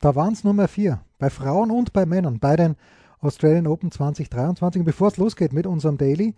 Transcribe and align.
Da 0.00 0.14
waren 0.14 0.32
es 0.32 0.44
nur 0.44 0.54
mehr 0.54 0.68
vier. 0.68 1.00
Bei 1.18 1.30
Frauen 1.30 1.70
und 1.70 1.92
bei 1.92 2.06
Männern. 2.06 2.38
Bei 2.40 2.56
den 2.56 2.76
Australian 3.20 3.66
Open 3.66 3.90
2023. 3.90 4.80
Und 4.80 4.86
bevor 4.86 5.08
es 5.08 5.18
losgeht 5.18 5.52
mit 5.52 5.66
unserem 5.66 5.98
Daily, 5.98 6.34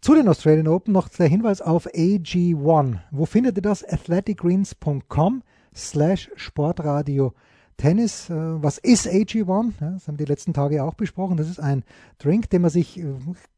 zu 0.00 0.14
den 0.14 0.28
Australian 0.28 0.68
Open 0.68 0.92
noch 0.92 1.08
der 1.08 1.28
Hinweis 1.28 1.60
auf 1.60 1.86
AG1. 1.86 2.98
Wo 3.10 3.26
findet 3.26 3.56
ihr 3.56 3.62
das? 3.62 3.84
athleticgreens.com 3.84 5.42
slash 5.74 6.30
Sportradio 6.36 7.34
Tennis. 7.76 8.30
Äh, 8.30 8.34
was 8.34 8.78
ist 8.78 9.06
AG1? 9.06 9.72
das 9.80 10.08
haben 10.08 10.18
wir 10.18 10.24
die 10.24 10.30
letzten 10.30 10.54
Tage 10.54 10.82
auch 10.82 10.94
besprochen. 10.94 11.36
Das 11.36 11.48
ist 11.48 11.60
ein 11.60 11.84
Drink, 12.18 12.48
den 12.50 12.62
man 12.62 12.70
sich 12.70 12.98
äh, 12.98 13.04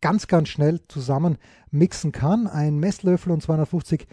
ganz, 0.01 0.27
ganz 0.27 0.49
schnell 0.49 0.81
zusammen 0.89 1.39
mixen 1.71 2.11
kann. 2.11 2.47
Ein 2.47 2.79
Messlöffel 2.79 3.33
und 3.33 3.43
250 3.43 4.09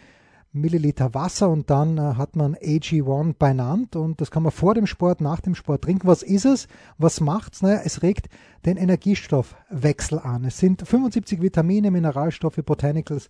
Milliliter 0.60 1.14
Wasser 1.14 1.50
und 1.50 1.70
dann 1.70 1.98
äh, 1.98 2.02
hat 2.16 2.36
man 2.36 2.56
AG1 2.56 3.36
benannt 3.38 3.96
und 3.96 4.22
das 4.22 4.32
kann 4.32 4.44
man 4.44 4.52
vor 4.52 4.74
dem 4.74 4.88
Sport, 4.88 5.22
nach 5.22 5.40
dem 5.40 5.56
Sport 5.56 5.84
trinken. 5.84 6.08
Was 6.08 6.24
ist 6.24 6.46
es? 6.46 6.68
Was 6.98 7.22
macht's? 7.22 7.62
Naja, 7.62 7.82
es 7.84 8.04
regt 8.04 8.28
den 8.66 8.78
Energiestoffwechsel 8.78 10.20
an. 10.20 10.46
Es 10.46 10.58
sind 10.58 10.88
75 10.88 11.42
Vitamine, 11.42 11.92
Mineralstoffe, 11.92 12.60
Botanicals, 12.66 13.28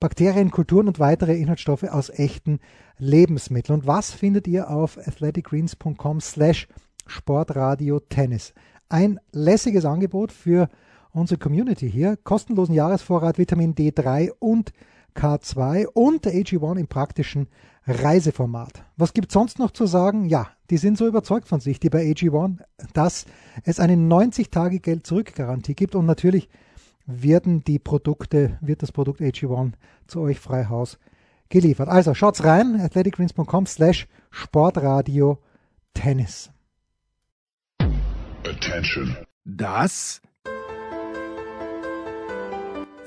Bakterien, 0.00 0.50
Kulturen 0.50 0.88
und 0.88 1.00
weitere 1.00 1.36
Inhaltsstoffe 1.36 1.82
aus 1.82 2.08
echten 2.10 2.60
Lebensmitteln. 2.98 3.80
Und 3.80 3.86
was 3.86 4.12
findet 4.12 4.46
ihr 4.46 4.70
auf 4.70 4.96
athleticgreens.com 4.98 6.20
slash 6.20 6.68
Sportradio 7.06 8.00
Tennis? 8.00 8.54
Ein 8.88 9.18
lässiges 9.32 9.84
Angebot 9.84 10.32
für 10.32 10.68
unsere 11.12 11.38
Community 11.38 11.90
hier. 11.90 12.16
Kostenlosen 12.16 12.74
Jahresvorrat 12.74 13.38
Vitamin 13.38 13.74
D3 13.74 14.30
und 14.38 14.72
K2 15.18 15.86
und 15.86 16.24
der 16.24 16.32
AG1 16.32 16.78
im 16.78 16.86
praktischen 16.86 17.48
Reiseformat. 17.86 18.84
Was 18.96 19.12
gibt 19.14 19.28
es 19.28 19.34
sonst 19.34 19.58
noch 19.58 19.72
zu 19.72 19.86
sagen? 19.86 20.28
Ja, 20.28 20.48
die 20.70 20.76
sind 20.76 20.96
so 20.96 21.06
überzeugt 21.06 21.48
von 21.48 21.60
sich, 21.60 21.80
die 21.80 21.90
bei 21.90 22.04
AG1, 22.04 22.58
dass 22.92 23.26
es 23.64 23.80
eine 23.80 23.94
90-Tage-Geld-Zurück-Garantie 23.94 25.74
gibt 25.74 25.94
und 25.94 26.06
natürlich 26.06 26.48
werden 27.06 27.64
die 27.64 27.78
Produkte, 27.78 28.58
wird 28.60 28.82
das 28.82 28.92
Produkt 28.92 29.20
AG1 29.20 29.72
zu 30.06 30.20
euch 30.20 30.38
frei 30.38 30.66
Haus 30.66 30.98
geliefert. 31.48 31.88
Also 31.88 32.14
schaut's 32.14 32.44
rein, 32.44 32.80
athleticgreens.com 32.80 33.66
slash 33.66 34.06
Sportradio 34.30 35.38
Tennis. 35.94 36.50
Attention. 38.44 39.16
Das 39.44 40.20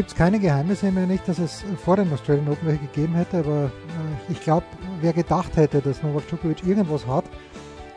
Es 0.00 0.06
gibt 0.06 0.16
keine 0.16 0.38
Geheimnisse 0.38 0.90
mehr 0.90 1.06
nicht, 1.06 1.28
dass 1.28 1.38
es 1.38 1.62
vor 1.84 1.96
den 1.96 2.10
Australian 2.10 2.48
Open 2.48 2.68
welche 2.68 2.86
gegeben 2.86 3.14
hätte, 3.16 3.40
aber 3.40 3.64
äh, 3.66 4.32
ich 4.32 4.40
glaube, 4.40 4.64
wer 5.02 5.12
gedacht 5.12 5.54
hätte, 5.58 5.82
dass 5.82 6.02
Novak 6.02 6.26
Djokovic 6.26 6.66
irgendwas 6.66 7.06
hat, 7.06 7.26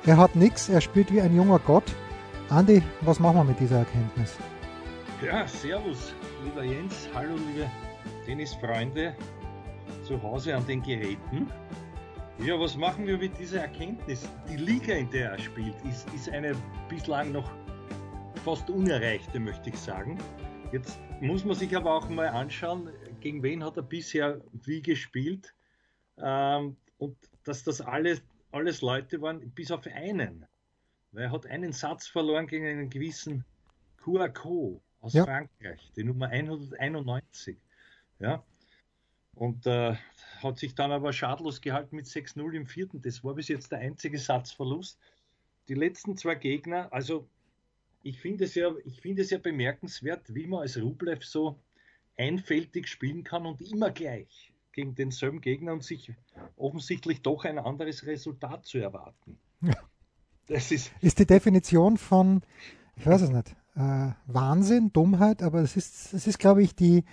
er 0.06 0.18
hat 0.18 0.36
nichts, 0.36 0.68
er 0.68 0.82
spielt 0.82 1.14
wie 1.14 1.22
ein 1.22 1.34
junger 1.34 1.60
Gott. 1.60 1.86
Andi, 2.50 2.84
was 3.00 3.22
machen 3.22 3.38
wir 3.38 3.44
mit 3.46 3.60
dieser 3.62 3.78
Erkenntnis? 3.78 4.36
Ja, 5.26 5.48
servus, 5.48 6.14
lieber 6.44 6.66
Jens, 6.66 7.08
hallo 7.16 7.36
liebe 7.36 7.72
Tennisfreunde 8.26 9.16
zu 10.06 10.22
Hause 10.22 10.58
an 10.58 10.68
den 10.68 10.82
Geräten. 10.82 11.48
Ja, 12.46 12.60
was 12.60 12.76
machen 12.76 13.08
wir 13.08 13.18
mit 13.18 13.40
dieser 13.40 13.62
Erkenntnis? 13.62 14.28
Die 14.50 14.58
Liga, 14.58 14.94
in 14.94 15.10
der 15.10 15.32
er 15.32 15.40
spielt, 15.40 15.76
ist, 15.90 16.06
ist 16.14 16.28
eine 16.28 16.52
bislang 16.90 17.32
noch 17.32 17.50
fast 18.44 18.70
unerreichte, 18.70 19.40
möchte 19.40 19.70
ich 19.70 19.80
sagen. 19.80 20.18
Jetzt 20.74 21.00
muss 21.22 21.46
man 21.46 21.56
sich 21.56 21.78
aber 21.78 21.94
auch 21.94 22.10
mal 22.10 22.30
anschauen, 22.30 22.90
gegen 23.20 23.44
wen 23.44 23.64
hat 23.64 23.78
er 23.78 23.84
bisher 23.84 24.42
wie 24.54 24.82
gespielt. 24.82 25.54
Ähm, 26.18 26.78
und 26.98 27.16
dass 27.44 27.64
das 27.64 27.80
alles, 27.80 28.24
alles 28.52 28.82
Leute 28.82 29.22
waren, 29.22 29.52
bis 29.52 29.70
auf 29.70 29.86
einen. 29.86 30.48
Weil 31.12 31.26
er 31.26 31.32
hat 31.32 31.46
einen 31.46 31.74
Satz 31.74 32.08
verloren 32.08 32.48
gegen 32.48 32.66
einen 32.66 32.90
gewissen 32.90 33.46
Kouakou 33.98 34.82
aus 35.00 35.14
ja. 35.14 35.26
Frankreich, 35.26 35.92
die 35.96 36.06
Nummer 36.06 36.30
191. 36.30 37.56
Ja. 38.18 38.44
Und 39.36 39.68
äh, 39.68 39.96
hat 40.42 40.58
sich 40.58 40.74
dann 40.74 40.92
aber 40.92 41.14
schadlos 41.14 41.62
gehalten 41.62 41.98
mit 41.98 42.08
6-0 42.08 42.52
im 42.52 42.66
vierten. 42.66 43.00
Das 43.00 43.24
war 43.24 43.36
bis 43.36 43.48
jetzt 43.48 43.72
der 43.72 43.78
einzige 43.78 44.18
Satzverlust. 44.18 44.98
Die 45.68 45.76
letzten 45.76 46.18
zwei 46.18 46.34
Gegner, 46.34 46.92
also 46.92 47.30
ich 48.04 48.20
finde 48.20 48.44
es, 48.44 48.56
ja, 48.56 48.72
find 49.02 49.20
es 49.20 49.30
ja 49.30 49.38
bemerkenswert, 49.38 50.34
wie 50.36 50.46
man 50.46 50.62
als 50.62 50.80
Rublev 50.80 51.24
so 51.26 51.60
einfältig 52.18 52.88
spielen 52.88 53.24
kann 53.24 53.46
und 53.46 53.62
immer 53.62 53.92
gleich 53.92 54.54
gegen 54.74 54.96
denselben 54.96 55.42
Gegner 55.42 55.74
und 55.74 55.84
sich 55.84 56.12
offensichtlich 56.58 57.22
doch 57.22 57.46
ein 57.46 57.58
anderes 57.58 58.06
Resultat 58.06 58.66
zu 58.66 58.78
erwarten. 58.80 59.40
Ja. 59.62 59.76
Das 60.48 60.72
ist, 60.72 60.92
ist 61.00 61.20
die 61.20 61.26
Definition 61.26 61.98
von, 61.98 62.42
ich 62.98 63.06
weiß 63.06 63.22
es 63.22 63.30
nicht, 63.30 63.56
äh, 63.76 64.12
Wahnsinn, 64.28 64.92
Dummheit, 64.92 65.42
aber 65.42 65.62
es 65.62 65.78
ist, 65.78 66.14
es 66.14 66.28
ist, 66.28 66.38
glaube 66.38 66.62
ich, 66.62 66.76
die 66.76 67.06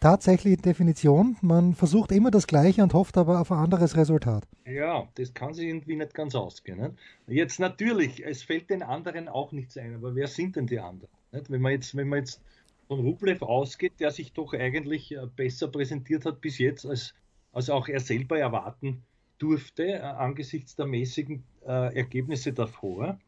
tatsächliche 0.00 0.56
Definition. 0.56 1.36
Man 1.40 1.74
versucht 1.74 2.12
immer 2.12 2.30
das 2.30 2.46
Gleiche 2.46 2.82
und 2.82 2.94
hofft 2.94 3.16
aber 3.16 3.40
auf 3.40 3.52
ein 3.52 3.58
anderes 3.58 3.96
Resultat. 3.96 4.44
Ja, 4.66 5.08
das 5.14 5.34
kann 5.34 5.54
sich 5.54 5.66
irgendwie 5.66 5.96
nicht 5.96 6.14
ganz 6.14 6.34
ausgehen. 6.34 6.80
Nicht? 6.80 6.94
Jetzt 7.26 7.60
natürlich, 7.60 8.24
es 8.24 8.42
fällt 8.42 8.70
den 8.70 8.82
anderen 8.82 9.28
auch 9.28 9.52
nichts 9.52 9.76
ein, 9.76 9.94
aber 9.94 10.14
wer 10.14 10.28
sind 10.28 10.56
denn 10.56 10.66
die 10.66 10.80
anderen? 10.80 11.10
Nicht? 11.32 11.50
Wenn 11.50 11.60
man 11.60 11.72
jetzt, 11.72 11.96
wenn 11.96 12.08
man 12.08 12.20
jetzt 12.20 12.40
von 12.88 13.00
Rublev 13.00 13.42
ausgeht, 13.42 13.94
der 14.00 14.10
sich 14.10 14.32
doch 14.32 14.54
eigentlich 14.54 15.14
äh, 15.14 15.26
besser 15.36 15.68
präsentiert 15.68 16.24
hat 16.24 16.40
bis 16.40 16.58
jetzt, 16.58 16.86
als, 16.86 17.14
als 17.52 17.70
auch 17.70 17.88
er 17.88 18.00
selber 18.00 18.38
erwarten 18.38 19.02
durfte, 19.38 19.84
äh, 19.84 20.00
angesichts 20.00 20.74
der 20.74 20.86
mäßigen 20.86 21.42
äh, 21.66 21.94
Ergebnisse 21.96 22.52
davor. 22.52 23.18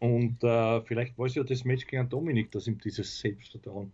Und 0.00 0.44
äh, 0.44 0.82
vielleicht 0.82 1.16
war 1.16 1.26
es 1.26 1.34
ja 1.34 1.44
das 1.44 1.64
Match 1.64 1.86
gegen 1.86 2.08
Dominik, 2.08 2.52
das 2.52 2.66
ihm 2.66 2.78
dieses 2.78 3.20
Selbstvertrauen 3.20 3.90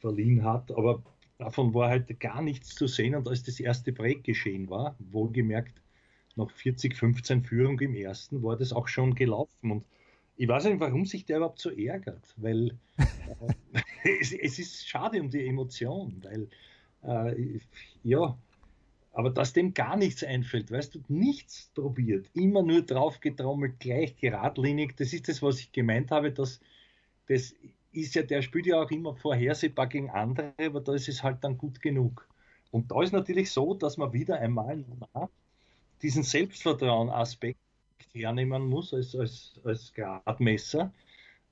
verliehen 0.00 0.44
hat. 0.44 0.70
Aber 0.72 1.02
Davon 1.38 1.74
war 1.74 1.88
halt 1.88 2.20
gar 2.20 2.42
nichts 2.42 2.74
zu 2.74 2.86
sehen 2.86 3.14
und 3.14 3.28
als 3.28 3.42
das 3.42 3.58
erste 3.58 3.92
Break 3.92 4.22
geschehen 4.24 4.70
war, 4.70 4.96
wohlgemerkt 4.98 5.82
nach 6.36 6.50
40, 6.50 6.96
15 6.96 7.44
Führung 7.44 7.78
im 7.80 7.94
ersten, 7.94 8.42
war 8.42 8.56
das 8.56 8.72
auch 8.72 8.88
schon 8.88 9.14
gelaufen. 9.14 9.70
Und 9.70 9.84
ich 10.36 10.48
weiß 10.48 10.64
nicht, 10.64 10.80
warum 10.80 11.06
sich 11.06 11.24
der 11.24 11.38
überhaupt 11.38 11.60
so 11.60 11.70
ärgert, 11.70 12.34
weil 12.36 12.76
äh, 12.98 13.78
es, 14.20 14.32
es, 14.32 14.58
ist 14.58 14.88
schade 14.88 15.20
um 15.20 15.30
die 15.30 15.46
Emotion, 15.46 16.22
weil 16.22 16.48
äh, 17.02 17.60
ja, 18.02 18.36
aber 19.12 19.30
dass 19.30 19.52
dem 19.52 19.74
gar 19.74 19.96
nichts 19.96 20.24
einfällt, 20.24 20.72
weißt 20.72 20.96
du, 20.96 21.00
nichts 21.08 21.70
probiert, 21.74 22.28
immer 22.34 22.62
nur 22.62 22.82
drauf 22.82 23.20
getrommelt, 23.20 23.78
gleich 23.78 24.16
geradlinig, 24.16 24.96
das 24.96 25.12
ist 25.12 25.28
das, 25.28 25.40
was 25.40 25.60
ich 25.60 25.70
gemeint 25.70 26.10
habe, 26.10 26.32
dass 26.32 26.60
das 27.28 27.54
ist 27.96 28.14
ja, 28.14 28.22
der 28.22 28.42
spielt 28.42 28.66
ja 28.66 28.82
auch 28.82 28.90
immer 28.90 29.14
vorhersehbar 29.14 29.86
gegen 29.86 30.10
andere, 30.10 30.52
aber 30.58 30.80
da 30.80 30.94
ist 30.94 31.08
es 31.08 31.22
halt 31.22 31.42
dann 31.42 31.58
gut 31.58 31.80
genug. 31.80 32.28
Und 32.70 32.90
da 32.90 33.02
ist 33.02 33.12
natürlich 33.12 33.50
so, 33.50 33.74
dass 33.74 33.96
man 33.96 34.12
wieder 34.12 34.38
einmal 34.40 34.84
diesen 36.02 36.22
Selbstvertrauen-Aspekt 36.22 37.58
hernehmen 38.12 38.68
muss 38.68 38.92
als, 38.92 39.14
als, 39.14 39.60
als 39.64 39.92
Gradmesser, 39.94 40.92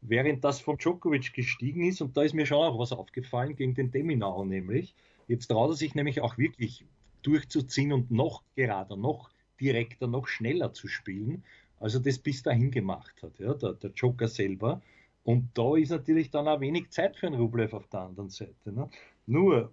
während 0.00 0.44
das 0.44 0.60
von 0.60 0.78
Djokovic 0.78 1.32
gestiegen 1.32 1.84
ist. 1.84 2.00
Und 2.00 2.16
da 2.16 2.22
ist 2.22 2.34
mir 2.34 2.46
schon 2.46 2.58
auch 2.58 2.78
was 2.78 2.92
aufgefallen 2.92 3.56
gegen 3.56 3.74
den 3.74 3.90
Deminau 3.90 4.44
nämlich. 4.44 4.94
Jetzt 5.28 5.46
traut 5.46 5.70
er 5.70 5.74
sich 5.74 5.94
nämlich 5.94 6.20
auch 6.20 6.38
wirklich 6.38 6.84
durchzuziehen 7.22 7.92
und 7.92 8.10
noch 8.10 8.42
gerader, 8.56 8.96
noch 8.96 9.30
direkter, 9.60 10.08
noch 10.08 10.26
schneller 10.26 10.72
zu 10.72 10.88
spielen, 10.88 11.44
als 11.78 11.94
er 11.94 12.00
das 12.00 12.18
bis 12.18 12.42
dahin 12.42 12.70
gemacht 12.70 13.14
hat, 13.22 13.38
ja, 13.38 13.54
der, 13.54 13.74
der 13.74 13.90
Joker 13.90 14.28
selber. 14.28 14.82
Und 15.24 15.50
da 15.54 15.76
ist 15.76 15.90
natürlich 15.90 16.30
dann 16.30 16.48
auch 16.48 16.60
wenig 16.60 16.90
Zeit 16.90 17.16
für 17.16 17.28
einen 17.28 17.40
Rublev 17.40 17.74
auf 17.74 17.86
der 17.88 18.00
anderen 18.00 18.30
Seite. 18.30 18.72
Ne? 18.72 18.88
Nur, 19.26 19.72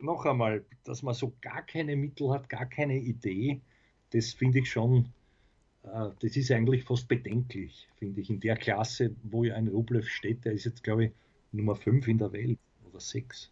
noch 0.00 0.24
einmal, 0.26 0.64
dass 0.84 1.02
man 1.02 1.14
so 1.14 1.32
gar 1.40 1.62
keine 1.62 1.96
Mittel 1.96 2.30
hat, 2.30 2.48
gar 2.48 2.66
keine 2.66 2.98
Idee, 2.98 3.60
das 4.10 4.32
finde 4.32 4.60
ich 4.60 4.70
schon, 4.70 5.08
äh, 5.82 6.10
das 6.20 6.36
ist 6.36 6.50
eigentlich 6.50 6.84
fast 6.84 7.08
bedenklich, 7.08 7.88
finde 7.98 8.20
ich, 8.20 8.30
in 8.30 8.40
der 8.40 8.56
Klasse, 8.56 9.14
wo 9.22 9.44
ja 9.44 9.54
ein 9.54 9.68
Rublev 9.68 10.08
steht, 10.08 10.44
der 10.44 10.52
ist 10.52 10.64
jetzt, 10.64 10.82
glaube 10.82 11.06
ich, 11.06 11.12
Nummer 11.52 11.76
5 11.76 12.06
in 12.08 12.18
der 12.18 12.32
Welt 12.32 12.58
oder 12.90 13.00
6. 13.00 13.50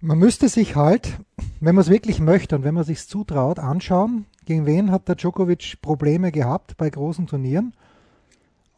Man 0.00 0.18
müsste 0.18 0.48
sich 0.48 0.76
halt, 0.76 1.18
wenn 1.60 1.74
man 1.74 1.82
es 1.82 1.90
wirklich 1.90 2.20
möchte 2.20 2.56
und 2.56 2.64
wenn 2.64 2.74
man 2.74 2.84
sich 2.84 3.04
zutraut, 3.06 3.58
anschauen, 3.58 4.26
gegen 4.44 4.64
wen 4.64 4.92
hat 4.92 5.08
der 5.08 5.16
Djokovic 5.16 5.80
Probleme 5.82 6.30
gehabt 6.30 6.76
bei 6.76 6.88
großen 6.88 7.26
Turnieren 7.26 7.74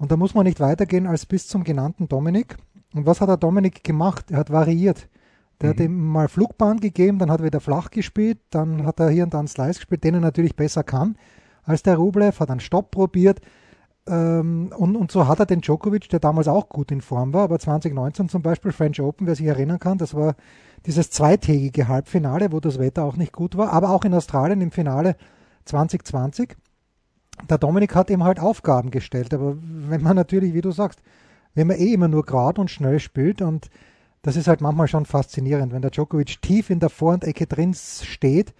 Und 0.00 0.10
da 0.10 0.16
muss 0.16 0.34
man 0.34 0.44
nicht 0.44 0.58
weitergehen 0.60 1.06
als 1.06 1.26
bis 1.26 1.46
zum 1.46 1.62
genannten 1.62 2.08
Dominik. 2.08 2.56
Und 2.94 3.06
was 3.06 3.20
hat 3.20 3.28
der 3.28 3.36
Dominik 3.36 3.84
gemacht? 3.84 4.30
Er 4.30 4.38
hat 4.38 4.50
variiert. 4.50 5.08
Der 5.60 5.68
mhm. 5.68 5.72
hat 5.72 5.80
ihm 5.80 6.08
mal 6.08 6.28
Flugbahn 6.28 6.80
gegeben, 6.80 7.18
dann 7.18 7.30
hat 7.30 7.40
er 7.40 7.46
wieder 7.46 7.60
flach 7.60 7.90
gespielt, 7.90 8.38
dann 8.50 8.86
hat 8.86 8.98
er 8.98 9.10
hier 9.10 9.24
und 9.24 9.34
da 9.34 9.38
einen 9.38 9.48
Slice 9.48 9.78
gespielt, 9.78 10.02
den 10.02 10.14
er 10.14 10.20
natürlich 10.20 10.56
besser 10.56 10.82
kann 10.82 11.16
als 11.64 11.82
der 11.82 11.96
Rublev, 11.96 12.40
hat 12.40 12.50
einen 12.50 12.60
Stopp 12.60 12.90
probiert. 12.90 13.40
Ähm, 14.06 14.72
und, 14.76 14.96
und 14.96 15.12
so 15.12 15.28
hat 15.28 15.38
er 15.38 15.46
den 15.46 15.60
Djokovic, 15.60 16.08
der 16.08 16.18
damals 16.18 16.48
auch 16.48 16.68
gut 16.68 16.90
in 16.90 17.02
Form 17.02 17.32
war, 17.34 17.44
aber 17.44 17.58
2019 17.58 18.28
zum 18.28 18.42
Beispiel 18.42 18.72
French 18.72 19.00
Open, 19.00 19.26
wer 19.26 19.34
sich 19.34 19.46
erinnern 19.46 19.78
kann, 19.78 19.98
das 19.98 20.14
war 20.14 20.34
dieses 20.86 21.10
zweitägige 21.10 21.88
Halbfinale, 21.88 22.52
wo 22.52 22.60
das 22.60 22.78
Wetter 22.78 23.04
auch 23.04 23.16
nicht 23.16 23.32
gut 23.32 23.56
war, 23.56 23.72
aber 23.72 23.90
auch 23.90 24.04
in 24.04 24.14
Australien 24.14 24.62
im 24.62 24.70
Finale 24.70 25.16
2020. 25.66 26.56
Der 27.48 27.58
Dominik 27.58 27.94
hat 27.94 28.10
ihm 28.10 28.24
halt 28.24 28.40
Aufgaben 28.40 28.90
gestellt, 28.90 29.34
aber 29.34 29.56
wenn 29.60 30.02
man 30.02 30.16
natürlich, 30.16 30.54
wie 30.54 30.60
du 30.60 30.70
sagst, 30.70 31.00
wenn 31.54 31.66
man 31.66 31.78
eh 31.78 31.92
immer 31.92 32.08
nur 32.08 32.24
gerade 32.24 32.60
und 32.60 32.70
schnell 32.70 33.00
spielt 33.00 33.42
und 33.42 33.70
das 34.22 34.36
ist 34.36 34.48
halt 34.48 34.60
manchmal 34.60 34.88
schon 34.88 35.06
faszinierend, 35.06 35.72
wenn 35.72 35.82
der 35.82 35.90
Djokovic 35.90 36.42
tief 36.42 36.70
in 36.70 36.80
der 36.80 36.90
Vorhandecke 36.90 37.46
drin 37.46 37.74
steht, 37.74 38.54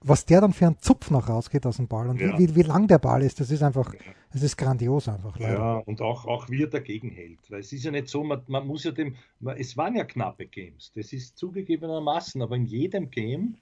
was 0.00 0.24
der 0.26 0.40
dann 0.40 0.52
für 0.52 0.66
einen 0.66 0.78
Zupf 0.78 1.10
noch 1.10 1.28
rausgeht 1.28 1.66
aus 1.66 1.76
dem 1.76 1.88
Ball 1.88 2.08
und 2.08 2.20
ja. 2.20 2.38
wie, 2.38 2.54
wie, 2.54 2.62
lang 2.62 2.86
der 2.86 2.98
Ball 2.98 3.22
ist, 3.22 3.40
das 3.40 3.50
ist 3.50 3.62
einfach, 3.62 3.94
es 4.30 4.42
ist 4.42 4.56
grandios 4.56 5.08
einfach. 5.08 5.38
Leider. 5.38 5.54
Ja, 5.54 5.76
und 5.78 6.00
auch, 6.00 6.24
auch 6.26 6.48
wie 6.48 6.62
er 6.62 6.68
dagegen 6.68 7.10
hält. 7.10 7.50
Weil 7.50 7.60
es 7.60 7.72
ist 7.72 7.84
ja 7.84 7.90
nicht 7.90 8.08
so, 8.08 8.22
man, 8.22 8.42
man 8.46 8.66
muss 8.66 8.84
ja 8.84 8.92
dem, 8.92 9.16
es 9.56 9.76
waren 9.76 9.96
ja 9.96 10.04
knappe 10.04 10.46
Games, 10.46 10.92
das 10.94 11.12
ist 11.12 11.36
zugegebenermaßen, 11.36 12.40
aber 12.42 12.56
in 12.56 12.66
jedem 12.66 13.10
Game 13.10 13.56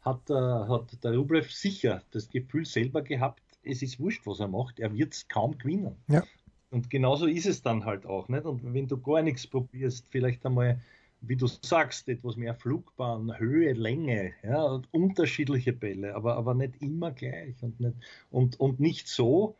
hat, 0.00 0.30
äh, 0.30 0.34
hat 0.34 1.04
der 1.04 1.16
Rublev 1.16 1.50
sicher 1.52 2.02
das 2.10 2.28
Gefühl 2.28 2.64
selber 2.64 3.02
gehabt, 3.02 3.42
es 3.62 3.82
ist 3.82 4.00
wurscht, 4.00 4.26
was 4.26 4.40
er 4.40 4.48
macht, 4.48 4.80
er 4.80 4.94
wird 4.94 5.14
es 5.14 5.28
kaum 5.28 5.58
gewinnen. 5.58 5.96
Ja. 6.08 6.22
Und 6.70 6.90
genauso 6.90 7.26
ist 7.26 7.46
es 7.46 7.62
dann 7.62 7.84
halt 7.84 8.06
auch. 8.06 8.28
Nicht? 8.28 8.44
Und 8.44 8.74
wenn 8.74 8.86
du 8.86 9.00
gar 9.00 9.22
nichts 9.22 9.46
probierst, 9.46 10.06
vielleicht 10.08 10.44
einmal, 10.44 10.80
wie 11.20 11.36
du 11.36 11.46
sagst, 11.46 12.08
etwas 12.08 12.36
mehr 12.36 12.54
Flugbahn, 12.54 13.38
Höhe, 13.38 13.72
Länge, 13.72 14.32
ja, 14.42 14.62
und 14.64 14.92
unterschiedliche 14.92 15.72
Bälle, 15.72 16.14
aber, 16.14 16.36
aber 16.36 16.54
nicht 16.54 16.80
immer 16.80 17.10
gleich 17.10 17.62
und 17.62 17.80
nicht, 17.80 17.96
und, 18.30 18.60
und 18.60 18.80
nicht 18.80 19.08
so. 19.08 19.56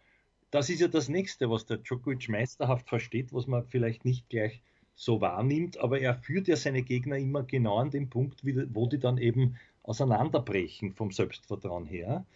Das 0.51 0.71
ist 0.71 0.81
ja 0.81 0.89
das 0.89 1.09
Nächste, 1.09 1.51
was 1.51 1.67
der 1.67 1.79
Djokovic 1.79 2.29
meisterhaft 2.29 2.89
versteht, 2.89 3.33
was 3.33 3.47
man 3.47 3.67
vielleicht 3.67 4.05
nicht 4.05 4.29
gleich 4.29 4.63
so 4.95 5.21
wahrnimmt, 5.21 5.79
aber 5.79 6.01
er 6.01 6.15
führt 6.15 6.49
ja 6.49 6.57
seine 6.57 6.83
Gegner 6.83 7.17
immer 7.17 7.45
genau 7.45 7.79
an 7.79 7.91
den 7.91 8.11
Punkt, 8.11 8.43
wo 8.45 8.87
die 8.87 8.99
dann 8.99 9.17
eben 9.17 9.57
auseinanderbrechen 9.85 10.93
vom 10.93 11.13
Selbstvertrauen 11.13 11.87
her. 11.87 12.27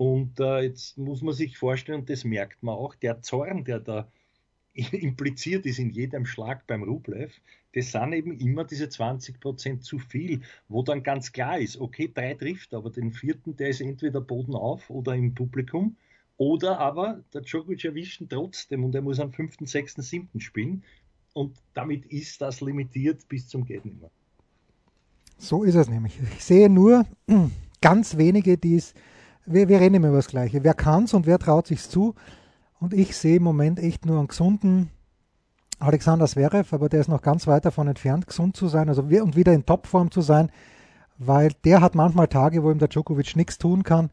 Und 0.00 0.40
äh, 0.40 0.62
jetzt 0.62 0.96
muss 0.96 1.20
man 1.20 1.34
sich 1.34 1.58
vorstellen, 1.58 2.00
und 2.00 2.08
das 2.08 2.24
merkt 2.24 2.62
man 2.62 2.74
auch, 2.74 2.94
der 2.94 3.20
Zorn, 3.20 3.66
der 3.66 3.80
da 3.80 4.08
impliziert 4.72 5.66
ist 5.66 5.78
in 5.78 5.90
jedem 5.90 6.24
Schlag 6.24 6.66
beim 6.66 6.82
Rublev, 6.82 7.38
das 7.74 7.92
sind 7.92 8.14
eben 8.14 8.32
immer 8.38 8.64
diese 8.64 8.86
20% 8.86 9.80
zu 9.80 9.98
viel, 9.98 10.40
wo 10.68 10.82
dann 10.82 11.02
ganz 11.02 11.32
klar 11.32 11.58
ist, 11.58 11.78
okay, 11.78 12.10
drei 12.14 12.32
trifft, 12.32 12.72
aber 12.72 12.88
den 12.88 13.12
vierten, 13.12 13.56
der 13.56 13.68
ist 13.68 13.82
entweder 13.82 14.22
Boden 14.22 14.54
auf 14.54 14.88
oder 14.88 15.14
im 15.14 15.34
Publikum, 15.34 15.98
oder 16.38 16.78
aber 16.78 17.22
der 17.34 17.42
Djokovic 17.42 17.84
erwischt 17.84 18.22
ihn 18.22 18.28
trotzdem 18.30 18.84
und 18.84 18.94
er 18.94 19.02
muss 19.02 19.20
am 19.20 19.34
5., 19.34 19.56
6., 19.60 19.96
7. 19.96 20.40
spielen 20.40 20.82
und 21.34 21.58
damit 21.74 22.06
ist 22.06 22.40
das 22.40 22.62
limitiert 22.62 23.28
bis 23.28 23.48
zum 23.48 23.66
Gehtnimmer. 23.66 24.10
So 25.36 25.62
ist 25.62 25.74
es 25.74 25.90
nämlich. 25.90 26.18
Ich 26.38 26.42
sehe 26.42 26.70
nur 26.70 27.04
ganz 27.82 28.16
wenige, 28.16 28.56
die 28.56 28.76
es, 28.76 28.94
wir, 29.52 29.68
wir 29.68 29.80
reden 29.80 29.96
immer 29.96 30.08
über 30.08 30.18
das 30.18 30.28
Gleiche, 30.28 30.64
wer 30.64 30.74
kann 30.74 31.04
es 31.04 31.14
und 31.14 31.26
wer 31.26 31.38
traut 31.38 31.66
sich 31.66 31.88
zu, 31.88 32.14
und 32.80 32.94
ich 32.94 33.14
sehe 33.14 33.36
im 33.36 33.42
Moment 33.42 33.78
echt 33.78 34.06
nur 34.06 34.18
einen 34.18 34.28
gesunden 34.28 34.90
Alexander 35.78 36.26
Zverev, 36.26 36.74
aber 36.74 36.88
der 36.88 37.00
ist 37.00 37.08
noch 37.08 37.22
ganz 37.22 37.46
weit 37.46 37.64
davon 37.64 37.88
entfernt, 37.88 38.26
gesund 38.26 38.56
zu 38.56 38.68
sein 38.68 38.88
also 38.88 39.02
und 39.02 39.36
wieder 39.36 39.52
in 39.52 39.66
Topform 39.66 40.10
zu 40.10 40.22
sein, 40.22 40.50
weil 41.18 41.52
der 41.64 41.82
hat 41.82 41.94
manchmal 41.94 42.28
Tage, 42.28 42.62
wo 42.62 42.70
ihm 42.70 42.78
der 42.78 42.88
Djokovic 42.88 43.36
nichts 43.36 43.58
tun 43.58 43.82
kann. 43.82 44.10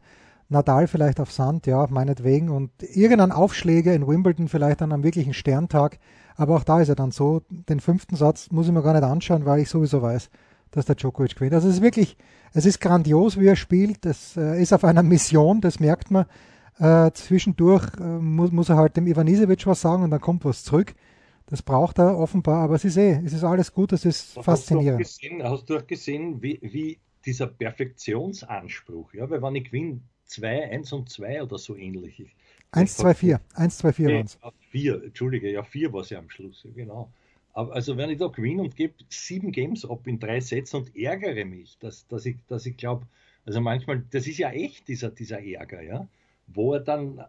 Nadal 0.50 0.86
vielleicht 0.86 1.20
auf 1.20 1.30
Sand, 1.30 1.66
ja, 1.66 1.86
meinetwegen. 1.90 2.48
Und 2.48 2.70
irgendein 2.80 3.32
Aufschläger 3.32 3.94
in 3.94 4.06
Wimbledon 4.06 4.48
vielleicht 4.48 4.80
an 4.80 4.92
einem 4.92 5.02
wirklichen 5.02 5.34
Sterntag. 5.34 5.98
Aber 6.36 6.56
auch 6.56 6.64
da 6.64 6.80
ist 6.80 6.88
er 6.88 6.94
dann 6.94 7.10
so. 7.10 7.42
Den 7.50 7.80
fünften 7.80 8.16
Satz 8.16 8.50
muss 8.50 8.66
ich 8.66 8.72
mir 8.72 8.82
gar 8.82 8.94
nicht 8.94 9.04
anschauen, 9.04 9.44
weil 9.44 9.60
ich 9.60 9.68
sowieso 9.68 10.00
weiß, 10.00 10.30
dass 10.70 10.86
der 10.86 10.94
Djokovic 10.94 11.34
gewinnt. 11.34 11.54
Also 11.54 11.68
es 11.68 11.76
ist 11.76 11.82
wirklich, 11.82 12.16
es 12.52 12.66
ist 12.66 12.80
grandios, 12.80 13.38
wie 13.38 13.46
er 13.46 13.56
spielt. 13.56 14.06
Es 14.06 14.36
äh, 14.36 14.60
ist 14.60 14.72
auf 14.72 14.84
einer 14.84 15.02
Mission, 15.02 15.60
das 15.60 15.80
merkt 15.80 16.10
man. 16.10 16.26
Äh, 16.78 17.10
zwischendurch 17.12 17.86
äh, 17.98 18.02
muss, 18.02 18.52
muss, 18.52 18.68
er 18.68 18.76
halt 18.76 18.96
dem 18.96 19.06
Ivanisevic 19.06 19.66
was 19.66 19.80
sagen 19.80 20.04
und 20.04 20.10
dann 20.10 20.20
kommt 20.20 20.44
was 20.44 20.62
zurück. 20.62 20.94
Das 21.46 21.62
braucht 21.62 21.98
er 21.98 22.16
offenbar, 22.18 22.62
aber 22.62 22.74
es 22.74 22.84
ist 22.84 22.96
eh, 22.98 23.20
es 23.24 23.32
ist 23.32 23.42
alles 23.42 23.72
gut, 23.72 23.92
es 23.92 24.04
ist 24.04 24.36
hast 24.36 24.44
faszinierend. 24.44 25.00
Du 25.00 25.04
gesehen, 25.04 25.42
hast 25.42 25.64
du 25.68 25.76
auch 25.78 25.86
gesehen, 25.86 26.42
wie, 26.42 26.58
wie 26.62 26.98
dieser 27.24 27.46
Perfektionsanspruch, 27.46 29.14
ja, 29.14 29.28
weil 29.28 29.42
wenn 29.42 29.56
ich 29.56 29.64
gewinne 29.64 30.00
2, 30.26 30.70
1 30.70 30.92
und 30.92 31.08
2 31.08 31.42
oder 31.42 31.58
so 31.58 31.74
ähnlich. 31.74 32.22
1, 32.72 32.96
2, 32.98 33.14
4, 33.14 33.40
1, 33.54 33.78
2, 33.78 33.92
4 33.92 34.08
waren 34.08 34.26
es. 34.26 34.38
4, 34.70 35.04
Entschuldige, 35.04 35.50
ja, 35.50 35.62
4 35.62 35.92
war 35.92 36.02
es 36.02 36.10
ja 36.10 36.18
am 36.18 36.28
Schluss, 36.28 36.66
genau. 36.74 37.10
Also 37.58 37.96
wenn 37.96 38.10
ich 38.10 38.18
da 38.18 38.28
gewinne 38.28 38.62
und 38.62 38.76
gebe 38.76 38.94
sieben 39.08 39.52
Games 39.52 39.84
ab 39.84 40.06
in 40.06 40.18
drei 40.18 40.40
Sätzen 40.40 40.76
und 40.76 40.96
ärgere 40.96 41.44
mich, 41.44 41.78
dass, 41.78 42.06
dass 42.06 42.24
ich, 42.26 42.36
dass 42.46 42.66
ich 42.66 42.76
glaube, 42.76 43.06
also 43.44 43.60
manchmal, 43.60 44.04
das 44.10 44.26
ist 44.26 44.38
ja 44.38 44.50
echt 44.50 44.88
dieser, 44.88 45.10
dieser 45.10 45.42
Ärger, 45.44 45.82
ja 45.82 46.08
wo 46.48 46.74
er 46.74 46.80
dann 46.80 47.24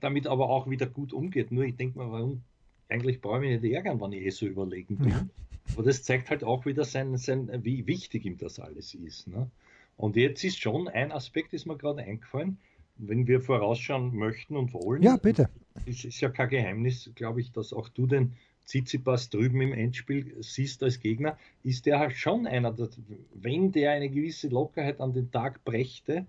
damit 0.00 0.26
aber 0.26 0.50
auch 0.50 0.68
wieder 0.68 0.86
gut 0.86 1.12
umgeht. 1.12 1.50
Nur 1.50 1.64
ich 1.64 1.76
denke 1.76 1.98
mal, 1.98 2.10
warum 2.10 2.42
eigentlich 2.88 3.20
brauche 3.20 3.44
ich 3.44 3.50
mich 3.50 3.62
nicht 3.62 3.72
ärgern, 3.72 4.00
wenn 4.00 4.12
ich 4.12 4.24
eh 4.24 4.30
so 4.30 4.46
überlegen 4.46 4.98
bin. 4.98 5.08
Ja. 5.08 5.26
Aber 5.72 5.82
das 5.82 6.04
zeigt 6.04 6.30
halt 6.30 6.44
auch 6.44 6.66
wieder 6.66 6.84
sein, 6.84 7.16
sein, 7.16 7.50
wie 7.64 7.86
wichtig 7.86 8.24
ihm 8.24 8.38
das 8.38 8.60
alles 8.60 8.94
ist. 8.94 9.26
Ne? 9.26 9.50
Und 9.96 10.14
jetzt 10.16 10.44
ist 10.44 10.60
schon 10.60 10.86
ein 10.86 11.10
Aspekt, 11.10 11.52
ist 11.54 11.66
mir 11.66 11.76
gerade 11.76 12.02
eingefallen, 12.02 12.58
wenn 12.96 13.26
wir 13.26 13.40
vorausschauen 13.40 14.14
möchten 14.14 14.56
und 14.56 14.72
wollen. 14.72 15.02
Ja, 15.02 15.16
bitte. 15.16 15.48
Es 15.84 16.04
ist 16.04 16.20
ja 16.20 16.28
kein 16.28 16.48
Geheimnis, 16.48 17.10
glaube 17.14 17.40
ich, 17.40 17.52
dass 17.52 17.72
auch 17.72 17.88
du 17.88 18.06
den 18.06 18.32
Tsitsipas 18.66 19.30
drüben 19.30 19.60
im 19.60 19.72
Endspiel 19.72 20.36
siehst 20.40 20.82
als 20.82 21.00
Gegner, 21.00 21.38
ist 21.62 21.86
der 21.86 22.00
halt 22.00 22.16
schon 22.16 22.46
einer, 22.46 22.76
wenn 23.34 23.72
der 23.72 23.92
eine 23.92 24.08
gewisse 24.08 24.48
Lockerheit 24.48 25.00
an 25.00 25.12
den 25.12 25.30
Tag 25.30 25.64
brächte, 25.64 26.26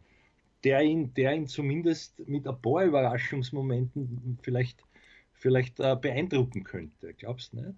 der 0.63 0.81
ihn, 0.81 1.13
der 1.15 1.33
ihn 1.33 1.47
zumindest 1.47 2.27
mit 2.27 2.47
ein 2.47 2.61
paar 2.61 2.83
Überraschungsmomenten 2.83 4.38
vielleicht, 4.41 4.83
vielleicht 5.33 5.79
äh, 5.79 5.95
beeindrucken 5.95 6.63
könnte. 6.63 7.13
Glaubst 7.13 7.53
du 7.53 7.57
nicht? 7.57 7.73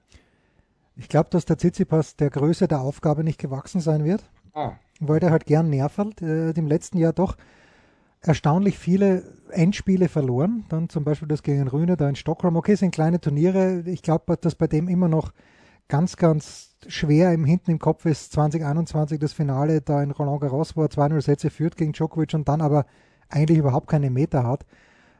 Ich 0.95 1.07
glaube, 1.07 1.30
dass 1.30 1.45
der 1.45 1.57
Tsitsipas 1.57 2.18
der 2.18 2.30
Größe 2.30 2.68
der 2.68 2.81
Aufgabe 2.81 3.23
nicht 3.23 3.40
gewachsen 3.40 3.80
sein 3.80 4.04
wird, 4.04 4.30
ah. 4.54 4.73
weil 4.99 5.21
der 5.21 5.31
halt 5.31 5.45
gern 5.45 5.69
nervelt. 5.69 6.21
Äh, 6.21 6.52
Im 6.52 6.68
letzten 6.68 6.97
Jahr 6.97 7.14
doch 7.14 7.38
erstaunlich 8.21 8.78
viele 8.78 9.23
Endspiele 9.49 10.09
verloren. 10.09 10.66
Dann 10.69 10.90
zum 10.90 11.04
Beispiel 11.04 11.28
das 11.28 11.44
gegen 11.44 11.68
Rühne 11.68 11.97
da 11.97 12.09
in 12.09 12.16
Stockholm. 12.16 12.56
Okay, 12.56 12.76
sind 12.76 12.92
kleine 12.92 13.19
Turniere. 13.19 13.83
Ich 13.85 14.02
glaube, 14.02 14.38
dass 14.38 14.56
bei 14.56 14.68
dem 14.68 14.88
immer 14.88 15.07
noch 15.07 15.31
ganz, 15.88 16.18
ganz 16.18 16.76
schwer 16.88 17.33
im 17.33 17.45
hinten 17.45 17.71
im 17.71 17.80
Kopf 17.80 18.06
ist 18.06 18.31
2021 18.33 19.19
das 19.19 19.33
Finale 19.33 19.81
da 19.81 20.02
in 20.02 20.11
Roland 20.11 20.42
Garros, 20.42 20.78
wo 20.78 20.83
er 20.83 20.90
2-0 20.90 21.21
Sätze 21.21 21.49
führt 21.49 21.76
gegen 21.76 21.94
Djokovic 21.94 22.33
und 22.33 22.47
dann 22.47 22.61
aber 22.61 22.85
eigentlich 23.28 23.57
überhaupt 23.57 23.88
keine 23.88 24.09
Meter 24.09 24.45
hat. 24.45 24.66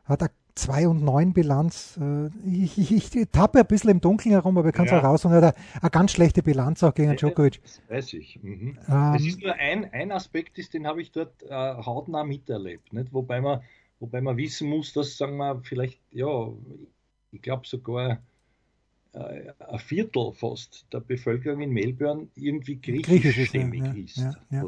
Hat 0.06 0.22
er 0.22 0.30
2 0.60 0.88
und 0.88 1.04
9 1.04 1.34
Bilanz. 1.34 1.98
Äh, 2.02 2.28
ich, 2.46 2.78
ich, 2.78 3.16
ich 3.16 3.28
tappe 3.32 3.60
ein 3.60 3.68
bisschen 3.68 3.92
im 3.92 4.02
Dunkeln 4.02 4.32
herum, 4.32 4.58
aber 4.58 4.70
ich 4.70 4.76
kann 4.76 4.86
es 4.86 4.92
ja. 4.92 5.00
auch 5.00 5.04
raus. 5.04 5.26
Und 5.26 5.32
er 5.34 5.48
hat 5.48 5.58
eine 5.82 5.90
ganz 5.90 6.12
schlechte 6.12 6.44
Bilanz 6.44 6.84
auch 6.84 6.94
gegen 6.94 7.16
Djokovic. 7.16 7.62
Das 7.64 7.82
weiß 7.90 8.14
ich. 8.14 8.40
Mhm. 8.42 8.78
Ähm, 8.88 9.14
es 9.16 9.26
ist 9.26 9.42
nur 9.42 9.54
ein, 9.54 9.92
ein 9.94 10.12
Aspekt, 10.12 10.58
ist, 10.58 10.74
den 10.74 10.86
habe 10.86 11.02
ich 11.02 11.12
dort 11.12 11.44
äh, 11.44 11.50
hautnah 11.50 12.24
miterlebt. 12.24 12.94
Nicht? 12.94 13.14
Wobei, 13.14 13.42
man, 13.42 13.62
wobei 14.00 14.22
man 14.22 14.38
wissen 14.38 14.70
muss, 14.70 14.94
dass, 14.94 15.18
sagen 15.18 15.38
wir, 15.38 15.62
vielleicht, 15.64 16.00
ja, 16.12 16.50
ich 17.32 17.42
glaube 17.42 17.68
sogar 17.68 18.20
äh, 19.14 19.52
ein 19.60 19.80
Viertel 19.80 20.34
fast 20.34 20.86
der 20.92 21.00
Bevölkerung 21.00 21.62
in 21.62 21.72
Melbourne 21.72 22.28
irgendwie 22.36 22.76
griechischstämmig 22.76 23.82
griechisch 23.82 24.18
ist. 24.18 24.38
Ja, 24.52 24.64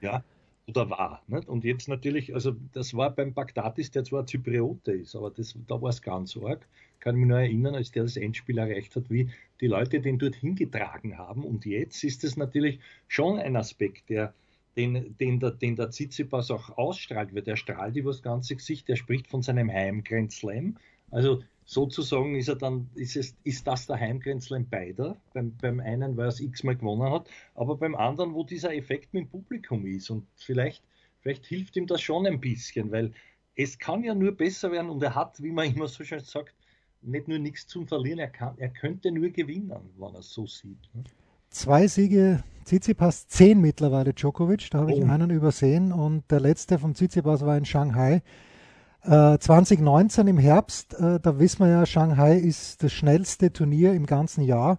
ja, 0.00 0.24
oder, 0.70 0.90
war. 0.90 1.22
Nicht? 1.26 1.48
Und 1.48 1.64
jetzt 1.64 1.88
natürlich, 1.88 2.34
also 2.34 2.56
das 2.72 2.94
war 2.94 3.14
beim 3.14 3.34
Bagdatis, 3.34 3.90
der 3.90 4.04
zwar 4.04 4.26
Zypriote 4.26 4.92
ist, 4.92 5.14
aber 5.14 5.30
das, 5.30 5.56
da 5.66 5.80
war 5.80 5.90
es 5.90 6.02
ganz 6.02 6.36
arg. 6.36 6.66
Kann 7.00 7.16
mich 7.16 7.28
nur 7.28 7.38
erinnern, 7.38 7.74
als 7.74 7.92
der 7.92 8.02
das 8.02 8.16
Endspiel 8.16 8.58
erreicht 8.58 8.94
hat, 8.96 9.10
wie 9.10 9.30
die 9.60 9.66
Leute 9.66 10.00
den 10.00 10.18
dort 10.18 10.34
hingetragen 10.34 11.16
haben. 11.18 11.44
Und 11.44 11.64
jetzt 11.64 12.04
ist 12.04 12.24
es 12.24 12.36
natürlich 12.36 12.80
schon 13.08 13.38
ein 13.38 13.56
Aspekt, 13.56 14.10
der, 14.10 14.34
den, 14.76 15.16
den, 15.18 15.40
der, 15.40 15.52
den 15.52 15.76
der 15.76 15.90
Tsitsipas 15.90 16.50
auch 16.50 16.76
ausstrahlt, 16.76 17.34
weil 17.34 17.42
der 17.42 17.56
strahlt 17.56 17.96
über 17.96 18.10
das 18.10 18.22
ganze 18.22 18.54
Gesicht, 18.56 18.88
der 18.88 18.96
spricht 18.96 19.28
von 19.28 19.42
seinem 19.42 19.70
Heim 19.70 20.04
Grand 20.04 20.32
Slam. 20.32 20.76
Also 21.10 21.42
sozusagen 21.70 22.34
ist 22.34 22.48
er 22.48 22.56
dann, 22.56 22.90
ist, 22.96 23.14
es, 23.14 23.36
ist 23.44 23.64
das 23.64 23.86
der 23.86 24.00
Heimgrenzler 24.00 24.58
beider. 24.58 25.16
Beim, 25.32 25.56
beim 25.56 25.78
einen, 25.78 26.16
weil 26.16 26.24
er 26.26 26.30
es 26.30 26.40
x-mal 26.40 26.74
gewonnen 26.74 27.12
hat, 27.12 27.30
aber 27.54 27.76
beim 27.76 27.94
anderen, 27.94 28.34
wo 28.34 28.42
dieser 28.42 28.74
Effekt 28.74 29.14
mit 29.14 29.24
dem 29.24 29.28
Publikum 29.28 29.86
ist. 29.86 30.10
Und 30.10 30.26
vielleicht, 30.34 30.82
vielleicht 31.20 31.46
hilft 31.46 31.76
ihm 31.76 31.86
das 31.86 32.00
schon 32.00 32.26
ein 32.26 32.40
bisschen, 32.40 32.90
weil 32.90 33.12
es 33.54 33.78
kann 33.78 34.02
ja 34.02 34.16
nur 34.16 34.32
besser 34.32 34.72
werden 34.72 34.90
und 34.90 35.00
er 35.00 35.14
hat, 35.14 35.40
wie 35.40 35.52
man 35.52 35.72
immer 35.72 35.86
so 35.86 36.02
schön 36.02 36.18
sagt, 36.18 36.56
nicht 37.02 37.28
nur 37.28 37.38
nichts 37.38 37.68
zum 37.68 37.86
Verlieren, 37.86 38.18
er, 38.18 38.30
kann, 38.30 38.58
er 38.58 38.70
könnte 38.70 39.12
nur 39.12 39.30
gewinnen, 39.30 39.70
wenn 39.96 40.14
er 40.14 40.18
es 40.18 40.30
so 40.30 40.46
sieht. 40.46 40.92
Ne? 40.92 41.04
Zwei 41.50 41.86
Siege 41.86 42.42
Tsitsipas, 42.64 43.28
zehn 43.28 43.60
mittlerweile 43.60 44.12
Djokovic, 44.12 44.70
da 44.72 44.78
habe 44.78 44.92
ich 44.92 45.02
oh. 45.02 45.06
einen 45.06 45.30
übersehen 45.30 45.92
und 45.92 46.28
der 46.32 46.40
letzte 46.40 46.80
von 46.80 46.94
Tsitsipas 46.94 47.46
war 47.46 47.56
in 47.56 47.64
Shanghai. 47.64 48.22
Äh, 49.02 49.38
2019 49.38 50.26
im 50.26 50.38
Herbst, 50.38 50.94
äh, 50.94 51.18
da 51.20 51.38
wissen 51.38 51.60
wir 51.60 51.68
ja, 51.68 51.86
Shanghai 51.86 52.36
ist 52.36 52.82
das 52.82 52.92
schnellste 52.92 53.52
Turnier 53.52 53.94
im 53.94 54.04
ganzen 54.04 54.42
Jahr 54.42 54.78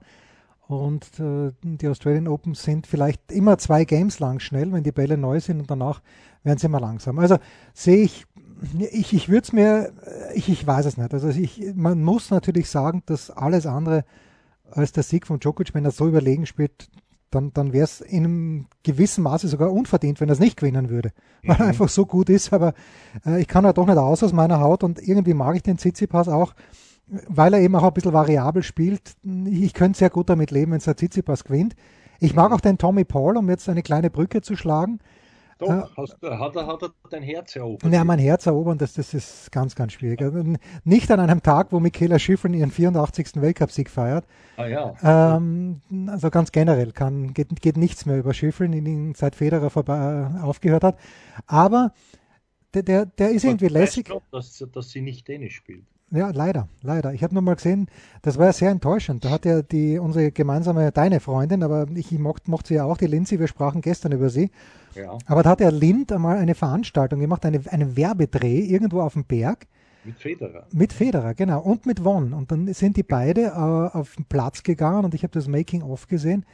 und 0.68 1.20
äh, 1.20 1.51
die 1.63 1.88
Australian 1.88 2.28
Open 2.28 2.54
sind 2.54 2.86
vielleicht 2.86 3.32
immer 3.32 3.58
zwei 3.58 3.84
Games 3.84 4.20
lang 4.20 4.40
schnell, 4.40 4.72
wenn 4.72 4.84
die 4.84 4.92
Bälle 4.92 5.18
neu 5.18 5.40
sind 5.40 5.60
und 5.60 5.72
danach 5.72 6.01
werden 6.44 6.60
sie 6.60 6.68
immer 6.68 6.80
langsam. 6.80 7.18
Also 7.18 7.38
sehe 7.74 8.04
ich, 8.04 8.25
ich, 8.92 9.13
ich 9.13 9.28
würde 9.28 9.44
es 9.44 9.54
mir, 9.54 9.92
ich, 10.36 10.50
ich 10.50 10.66
weiß 10.66 10.86
es 10.86 10.98
nicht. 10.98 11.13
Also 11.13 11.30
ich, 11.30 11.74
man 11.75 12.04
muss 12.04 12.30
natürlich 12.30 12.70
sagen, 12.70 13.01
dass 13.08 13.32
alles 13.32 13.66
andere 13.66 14.06
als 14.70 14.92
der 14.92 15.04
Sieg 15.04 15.25
von 15.28 15.40
Djokovic, 15.40 15.74
wenn 15.74 15.84
er 15.84 15.92
so 15.92 16.08
überlegen 16.08 16.46
spielt, 16.46 16.90
dann, 17.32 17.54
dann 17.54 17.74
wäre 17.74 17.86
es 17.86 18.02
in 18.02 18.26
einem 18.26 18.66
gewissen 18.84 19.24
Maße 19.24 19.48
sogar 19.48 19.72
unverdient, 19.72 20.20
wenn 20.20 20.30
er 20.30 20.34
es 20.34 20.40
nicht 20.40 20.58
gewinnen 20.58 20.90
würde, 20.90 21.12
weil 21.44 21.56
er 21.58 21.64
mhm. 21.64 21.70
einfach 21.70 21.90
so 21.90 22.06
gut 22.06 22.30
ist. 22.30 22.54
Aber 22.54 22.74
äh, 23.26 23.42
ich 23.42 23.48
kann 23.48 23.66
ja 23.66 23.74
doch 23.74 23.88
nicht 23.88 23.98
aus 23.98 24.24
aus 24.24 24.34
meiner 24.34 24.60
Haut 24.60 24.84
und 24.84 25.02
irgendwie 25.02 25.34
mag 25.34 25.56
ich 25.56 25.64
den 25.64 25.78
Tsitsipas 25.78 26.28
auch, 26.28 26.54
weil 27.28 27.54
er 27.54 27.62
eben 27.62 27.76
auch 27.76 27.84
ein 27.84 27.94
bisschen 27.94 28.14
variabel 28.14 28.64
spielt. 28.64 29.16
Ich 29.46 29.74
könnte 29.74 30.00
sehr 30.00 30.10
gut 30.10 30.30
damit 30.30 30.52
leben, 30.52 30.72
wenn 30.72 30.80
es 30.80 30.86
der 30.86 30.96
Tsitsipas 30.96 31.44
gewinnt. 31.44 31.76
Ich 32.20 32.36
mag 32.36 32.52
auch 32.52 32.62
den 32.62 32.78
Tommy 32.78 33.04
Paul, 33.04 33.38
um 33.38 33.50
jetzt 33.50 33.68
eine 33.68 33.82
kleine 33.82 34.10
Brücke 34.10 34.42
zu 34.42 34.56
schlagen. 34.56 35.00
Doch, 35.62 35.70
äh, 35.70 35.84
hast, 35.96 36.13
hat, 36.24 36.56
er, 36.56 36.65
hat 36.65 36.82
er 36.82 36.89
dein 37.12 37.22
Herz 37.22 37.56
erobert? 37.56 37.94
Ja, 37.94 38.03
mein 38.03 38.18
Herz 38.18 38.48
erobern, 38.48 38.80
das, 38.80 38.94
das 38.94 39.13
ist 39.13 39.51
ganz, 39.51 39.75
ganz 39.75 39.94
schwierig. 39.94 40.20
Also, 40.20 40.44
nicht 40.84 41.12
an 41.12 41.20
einem 41.20 41.44
Tag, 41.44 41.68
wo 41.72 41.80
Michaela 41.80 42.18
Schifrin 42.18 42.56
ihren 42.56 42.72
84. 42.72 43.36
Weltcupsieg 43.36 43.88
feiert. 43.88 44.25
Ah 44.58 44.65
ja. 44.65 45.38
Ähm, 45.38 45.82
also 46.08 46.32
ganz 46.32 46.51
generell 46.51 46.91
kann, 46.94 47.36
geht, 47.36 47.62
geht 47.62 47.77
nichts 47.77 48.08
mehr 48.08 48.18
über 48.18 48.34
Schifrin, 48.34 48.74
ihn 48.74 49.13
seit 49.13 49.36
Federer 49.36 49.70
vorbei, 49.70 50.32
äh, 50.36 50.41
aufgehört 50.41 50.84
hat. 50.84 50.98
Aber 51.46 51.94
der, 52.74 52.82
der, 52.82 53.06
der 53.06 53.30
ist 53.30 53.44
irgendwie 53.44 53.68
lässig. 53.68 54.08
Doch, 54.08 54.24
dass, 54.32 54.65
dass 54.74 54.89
sie 54.89 55.01
nicht 55.01 55.27
Tennis 55.27 55.53
spielt. 55.53 55.86
Ja, 56.12 56.30
leider, 56.32 56.68
leider. 56.82 57.13
Ich 57.13 57.24
habe 57.24 57.34
nur 57.34 57.41
mal 57.41 57.56
gesehen, 57.56 57.88
das 58.22 58.38
war 58.38 58.48
ja 58.48 58.53
sehr 58.53 58.70
enttäuschend. 58.70 59.24
Da 59.24 59.30
hat 59.30 59.46
ja 59.46 59.62
die, 59.62 59.98
unsere 59.98 60.32
gemeinsame, 60.32 60.91
deine 60.91 61.22
Freundin, 61.22 61.63
aber 61.63 61.88
ich 61.96 62.12
mochte, 62.12 62.51
mochte 62.51 62.70
sie 62.70 62.74
ja 62.75 62.84
auch, 62.84 62.98
die 62.98 63.08
Lindsay, 63.08 63.39
wir 63.39 63.48
sprachen 63.48 63.82
gestern 63.82 64.12
über 64.12 64.30
sie. 64.30 64.51
Ja. 64.94 65.18
Aber 65.25 65.41
da 65.41 65.51
hat 65.51 65.62
der 65.62 65.72
Lind 65.72 66.12
einmal 66.12 66.38
eine 66.38 66.53
Veranstaltung 66.53 67.22
gemacht, 67.22 67.46
eine, 67.46 67.62
einen 67.70 67.96
Werbedreh 67.96 68.60
irgendwo 68.60 69.01
auf 69.01 69.13
dem 69.13 69.24
Berg. 69.24 69.68
Mit 70.03 70.20
Federer. 70.20 70.68
Mit 70.74 70.91
Federer, 70.91 71.34
genau. 71.34 71.62
Und 71.62 71.86
mit 71.86 72.03
Won. 72.03 72.34
Und 72.34 72.51
dann 72.51 72.74
sind 72.74 72.98
die 72.98 73.03
beide 73.03 73.46
äh, 73.46 73.98
auf 73.98 74.15
den 74.15 74.25
Platz 74.25 74.63
gegangen 74.63 75.06
und 75.06 75.13
ich 75.13 75.24
habe 75.24 75.32
das 75.32 75.48
Making-of 75.48 76.08
gesehen. 76.08 76.46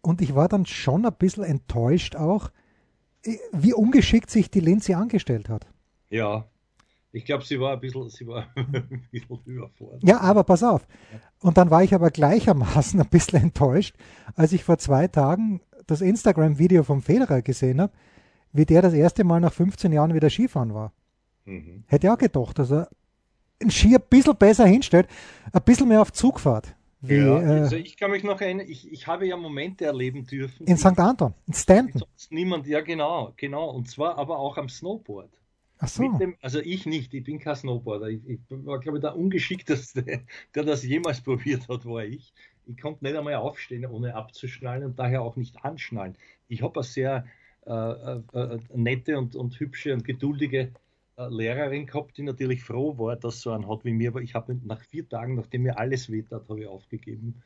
Und 0.00 0.22
ich 0.22 0.34
war 0.34 0.48
dann 0.48 0.64
schon 0.64 1.04
ein 1.04 1.12
bisschen 1.12 1.44
enttäuscht 1.44 2.16
auch, 2.16 2.50
wie 3.52 3.74
ungeschickt 3.74 4.30
sich 4.30 4.50
die 4.50 4.60
Lindsay 4.60 4.94
angestellt 4.94 5.50
hat. 5.50 5.66
Ja, 6.08 6.46
ich 7.12 7.24
glaube, 7.24 7.44
sie 7.44 7.58
war 7.58 7.72
ein 7.72 7.80
bisschen, 7.80 8.08
sie 8.08 8.26
war 8.26 8.46
ein 8.54 9.06
bisschen 9.10 9.40
überfordert. 9.44 10.02
Ja, 10.04 10.20
aber 10.20 10.44
pass 10.44 10.62
auf. 10.62 10.86
Und 11.40 11.56
dann 11.56 11.70
war 11.70 11.82
ich 11.82 11.94
aber 11.94 12.10
gleichermaßen 12.10 13.00
ein 13.00 13.08
bisschen 13.08 13.42
enttäuscht, 13.42 13.96
als 14.34 14.52
ich 14.52 14.64
vor 14.64 14.78
zwei 14.78 15.08
Tagen 15.08 15.60
das 15.86 16.00
Instagram-Video 16.00 16.82
vom 16.82 17.02
Federer 17.02 17.42
gesehen 17.42 17.80
habe, 17.80 17.92
wie 18.52 18.66
der 18.66 18.82
das 18.82 18.94
erste 18.94 19.24
Mal 19.24 19.40
nach 19.40 19.52
15 19.52 19.92
Jahren 19.92 20.14
wieder 20.14 20.30
Skifahren 20.30 20.74
war. 20.74 20.92
Mhm. 21.44 21.84
Hätte 21.86 22.12
auch 22.12 22.18
gedacht, 22.18 22.58
dass 22.58 22.70
er 22.70 22.88
ein 23.62 23.70
Ski 23.70 23.94
ein 23.94 24.02
bisschen 24.08 24.36
besser 24.36 24.66
hinstellt, 24.66 25.08
ein 25.52 25.62
bisschen 25.62 25.88
mehr 25.88 26.02
auf 26.02 26.12
Zugfahrt. 26.12 26.74
Wie, 27.02 27.16
ja, 27.16 27.40
äh, 27.40 27.60
also 27.60 27.76
ich 27.76 27.96
kann 27.96 28.10
mich 28.10 28.22
noch 28.24 28.40
erinnern, 28.40 28.66
ich, 28.68 28.90
ich 28.92 29.06
habe 29.06 29.26
ja 29.26 29.36
Momente 29.36 29.86
erleben 29.86 30.26
dürfen. 30.26 30.66
In 30.66 30.76
St. 30.76 30.98
Anton, 30.98 31.32
in 31.46 31.54
Stanton. 31.54 32.02
Niemand, 32.28 32.66
ja 32.66 32.82
genau, 32.82 33.32
genau. 33.36 33.70
Und 33.70 33.88
zwar 33.88 34.18
aber 34.18 34.38
auch 34.38 34.58
am 34.58 34.68
Snowboard. 34.68 35.30
Ach 35.82 35.88
so. 35.88 36.12
Dem, 36.18 36.36
also 36.42 36.60
ich 36.60 36.84
nicht, 36.84 37.14
ich 37.14 37.24
bin 37.24 37.38
kein 37.38 37.56
Snowboarder. 37.56 38.08
Ich, 38.08 38.20
ich 38.28 38.40
war, 38.50 38.78
glaube 38.80 38.98
ich, 38.98 39.02
der 39.02 39.16
ungeschickteste, 39.16 40.04
der 40.54 40.64
das 40.64 40.84
jemals 40.84 41.22
probiert 41.22 41.68
hat, 41.68 41.86
war 41.86 42.04
ich. 42.04 42.34
Ich 42.66 42.78
konnte 42.78 43.04
nicht 43.04 43.16
einmal 43.16 43.34
aufstehen, 43.36 43.86
ohne 43.86 44.14
abzuschnallen 44.14 44.84
und 44.84 44.98
daher 44.98 45.22
auch 45.22 45.36
nicht 45.36 45.64
anschnallen. 45.64 46.16
Ich 46.48 46.62
habe 46.62 46.80
eine 46.80 46.84
sehr 46.84 47.24
äh, 47.66 47.72
äh, 47.72 48.22
äh, 48.34 48.58
nette 48.74 49.18
und, 49.18 49.36
und 49.36 49.58
hübsche 49.58 49.94
und 49.94 50.04
geduldige 50.04 50.72
äh, 51.16 51.28
Lehrerin 51.28 51.86
gehabt, 51.86 52.18
die 52.18 52.22
natürlich 52.22 52.62
froh 52.62 52.98
war, 52.98 53.16
dass 53.16 53.40
so 53.40 53.50
einen 53.50 53.68
hat 53.68 53.84
wie 53.84 53.92
mir, 53.92 54.10
aber 54.10 54.22
ich 54.22 54.34
habe 54.34 54.58
nach 54.64 54.82
vier 54.82 55.08
Tagen, 55.08 55.34
nachdem 55.34 55.62
mir 55.62 55.78
alles 55.78 56.10
wehtert, 56.10 56.48
habe 56.48 56.60
ich 56.60 56.66
aufgegeben. 56.66 57.42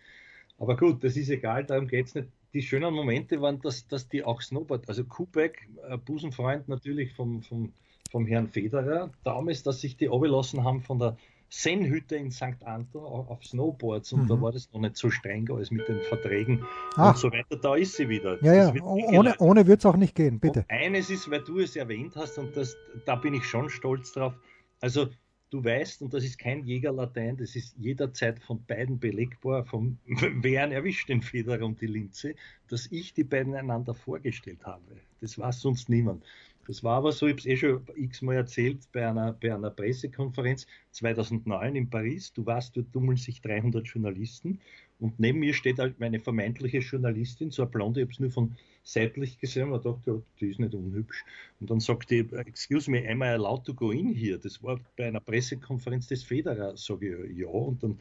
Aber 0.59 0.77
gut, 0.77 1.03
das 1.05 1.17
ist 1.17 1.31
egal, 1.31 1.65
darum 1.65 1.89
geht 1.89 2.07
es 2.07 2.15
nicht. 2.15 2.29
Die 2.53 2.63
schönen 2.63 2.95
Momente 2.95 3.41
waren, 3.41 3.61
dass, 3.61 3.87
dass 3.89 4.09
die 4.09 4.23
auch 4.25 4.41
Snowboard, 4.41 4.89
also 4.89 5.05
Kubek, 5.05 5.69
äh, 5.89 5.99
Busenfreund 5.99 6.69
natürlich 6.69 7.13
vom, 7.13 7.43
vom 7.43 7.73
vom 8.15 8.27
Herrn 8.27 8.47
Federer. 8.47 9.11
Damals, 9.25 9.65
dass 9.65 9.81
sich 9.81 9.97
die 9.97 10.09
abgelassen 10.09 10.63
haben 10.63 10.83
von 10.83 11.01
der 11.01 11.17
Sennhütte 11.49 12.15
in 12.15 12.31
St. 12.31 12.65
Anton 12.65 13.03
auf 13.03 13.45
Snowboards 13.45 14.13
und 14.13 14.23
mhm. 14.23 14.29
da 14.29 14.41
war 14.41 14.53
das 14.53 14.73
noch 14.73 14.81
nicht 14.81 14.97
so 14.97 15.11
streng 15.11 15.51
als 15.51 15.73
mit 15.73 15.89
den 15.89 16.01
Verträgen 16.01 16.65
Ach. 16.95 17.09
und 17.11 17.19
so 17.19 17.33
weiter. 17.33 17.57
Da 17.57 17.75
ist 17.75 17.97
sie 17.97 18.09
wieder. 18.09 18.41
Ja, 18.45 18.55
ja. 18.55 18.83
Ohne, 18.85 19.35
ohne 19.41 19.67
wird 19.67 19.81
es 19.81 19.87
auch 19.87 19.97
nicht 19.97 20.15
gehen, 20.15 20.39
bitte. 20.39 20.61
Und 20.61 20.71
eines 20.71 21.11
ist, 21.11 21.29
weil 21.29 21.43
du 21.43 21.59
es 21.59 21.75
erwähnt 21.75 22.15
hast 22.15 22.39
und 22.39 22.57
das, 22.57 22.77
da 23.05 23.17
bin 23.17 23.35
ich 23.35 23.45
schon 23.45 23.69
stolz 23.69 24.13
drauf. 24.13 24.35
Also 24.81 25.09
du 25.51 25.65
weißt, 25.65 26.03
und 26.03 26.15
das 26.15 26.23
ist 26.23 26.39
kein 26.39 26.65
Jägerlatein, 26.65 27.37
das 27.37 27.57
ist 27.57 27.75
jederzeit 27.79 28.39
von 28.39 28.65
beiden 28.65 29.01
belegbar, 29.01 29.65
vom 29.65 29.99
wer 30.07 30.71
erwischt 30.71 31.09
den 31.09 31.21
Federer 31.23 31.65
und 31.65 31.81
die 31.81 31.89
Linze, 31.89 32.37
dass 32.69 32.87
ich 32.93 33.13
die 33.13 33.25
beiden 33.25 33.57
einander 33.57 33.93
vorgestellt 33.95 34.65
habe. 34.65 34.85
Das 35.21 35.37
weiß 35.37 35.61
sonst 35.61 35.89
niemand. 35.89 36.23
Das 36.67 36.83
war 36.83 36.97
aber 36.97 37.13
so, 37.13 37.27
ich 37.27 37.33
habe 37.33 37.41
es 37.41 37.47
eh 37.47 37.57
schon 37.57 37.83
x-mal 37.95 38.37
erzählt 38.37 38.89
bei 38.93 39.07
einer, 39.07 39.33
bei 39.35 39.55
einer 39.55 39.71
Pressekonferenz 39.71 40.67
2009 40.93 41.77
in 41.77 41.91
Paris. 41.91 42.33
Du 42.33 42.47
weißt, 42.47 42.77
dort 42.77 42.93
tummeln 42.93 43.19
sich 43.19 43.43
300 43.43 43.87
Journalisten 43.87 44.61
und 45.01 45.19
neben 45.19 45.41
mir 45.41 45.55
steht 45.55 45.79
halt 45.79 46.01
meine 46.01 46.21
vermeintliche 46.21 46.79
Journalistin, 46.79 47.51
so 47.51 47.63
eine 47.63 47.71
Blonde, 47.71 48.01
ich 48.01 48.05
habe 48.05 48.13
es 48.13 48.21
nur 48.21 48.31
von 48.31 48.57
seitlich 48.85 49.39
gesehen 49.39 49.73
und 49.73 49.85
dachte, 49.85 50.23
die 50.41 50.49
ist 50.51 50.61
nicht 50.61 50.75
unhübsch. 50.75 51.25
Und 51.59 51.71
dann 51.71 51.81
sagt 51.81 52.11
die, 52.11 52.19
excuse 52.33 52.91
me, 52.91 53.03
am 53.09 53.23
I 53.23 53.29
allowed 53.29 53.65
to 53.65 53.73
go 53.73 53.91
in 53.91 54.15
here? 54.15 54.39
Das 54.39 54.63
war 54.63 54.79
bei 54.97 55.09
einer 55.09 55.21
Pressekonferenz 55.21 56.07
des 56.09 56.23
Federer. 56.23 56.77
Sage 56.77 57.25
ich, 57.25 57.39
ja. 57.39 57.49
Und 57.49 57.83
dann, 57.83 57.99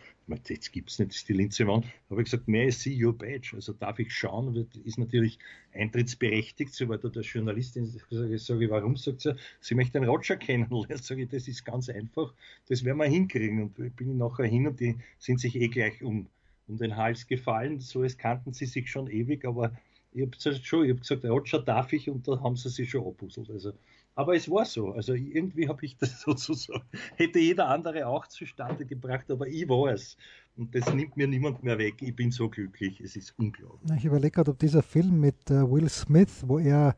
jetzt 0.48 0.72
gibt 0.74 0.92
es 0.92 1.00
nicht, 1.00 1.12
das 1.12 1.18
ist 1.18 1.30
die 1.30 1.34
Linze 1.34 1.66
Wand. 1.68 1.86
habe 2.10 2.22
ich 2.22 2.26
gesagt, 2.26 2.50
may 2.50 2.68
I 2.68 2.72
see 2.72 3.02
your 3.02 3.18
badge? 3.18 3.52
Also 3.54 3.72
darf 3.72 3.98
ich 4.00 4.14
schauen? 4.14 4.68
Ist 4.84 4.98
natürlich 4.98 5.40
eintrittsberechtigt, 5.74 6.74
so 6.74 6.90
war 6.90 6.98
da 6.98 7.08
der 7.08 7.24
Journalistin. 7.24 7.86
Sage 7.86 8.36
ich, 8.36 8.44
sage, 8.44 8.70
warum? 8.70 8.98
Sagt 8.98 9.22
sie, 9.22 9.36
sie 9.62 9.76
möchte 9.76 9.94
den 9.94 10.10
Roger 10.10 10.36
kennenlernen. 10.36 10.98
Sage 11.02 11.24
ich, 11.24 11.30
das 11.30 11.48
ist 11.48 11.64
ganz 11.64 11.88
einfach. 11.88 12.34
Das 12.68 12.84
werden 12.84 12.98
wir 12.98 13.06
hinkriegen. 13.06 13.64
Und 13.64 13.80
ich 13.80 13.94
bin 13.94 14.18
nachher 14.18 14.46
hin 14.46 14.68
und 14.68 14.82
die 14.82 14.98
sind 15.18 15.40
sich 15.40 15.56
eh 15.56 15.70
gleich 15.70 16.04
um, 16.04 16.28
um 16.68 16.78
den 16.78 16.96
Hals 16.96 17.28
gefallen. 17.28 17.80
So 17.80 18.02
als 18.02 18.18
kannten 18.18 18.54
sie 18.54 18.66
sich 18.66 18.90
schon 18.90 19.08
ewig, 19.08 19.46
aber 19.46 19.74
ich 20.12 20.22
habe 20.22 20.62
schon, 20.64 20.86
ich 20.86 20.92
habe 20.92 21.00
gesagt, 21.00 21.26
Roger 21.26 21.60
darf 21.60 21.92
ich 21.94 22.10
und 22.10 22.28
da 22.28 22.40
haben 22.42 22.56
sie 22.56 22.70
sich 22.70 22.90
schon 22.90 23.06
abpuzzelt. 23.06 23.50
Also, 23.50 23.74
aber 24.16 24.36
es 24.36 24.50
war 24.50 24.66
so. 24.66 24.92
Also 24.92 25.14
irgendwie 25.14 25.68
habe 25.68 25.86
ich 25.86 25.98
das 26.00 26.22
sozusagen, 26.22 26.84
hätte 27.16 27.40
jeder 27.40 27.68
andere 27.70 28.08
auch 28.08 28.28
zustande 28.28 28.86
gebracht, 28.86 29.30
aber 29.32 29.48
ich 29.48 29.68
war 29.68 29.92
es. 29.94 30.18
Und 30.56 30.76
das 30.76 30.94
nimmt 30.94 31.18
mir 31.18 31.28
niemand 31.28 31.64
mehr 31.64 31.80
weg. 31.80 31.96
Ich 32.02 32.16
bin 32.16 32.32
so 32.32 32.48
glücklich. 32.48 33.02
Es 33.02 33.16
ist 33.16 33.34
unglaublich. 33.40 33.98
Ich 33.98 34.06
überlege 34.06 34.32
gerade, 34.32 34.52
ob 34.52 34.60
dieser 34.60 34.84
Film 34.84 35.20
mit 35.20 35.50
äh, 35.50 35.70
Will 35.70 35.90
Smith, 35.90 36.44
wo 36.46 36.60
er 36.60 36.96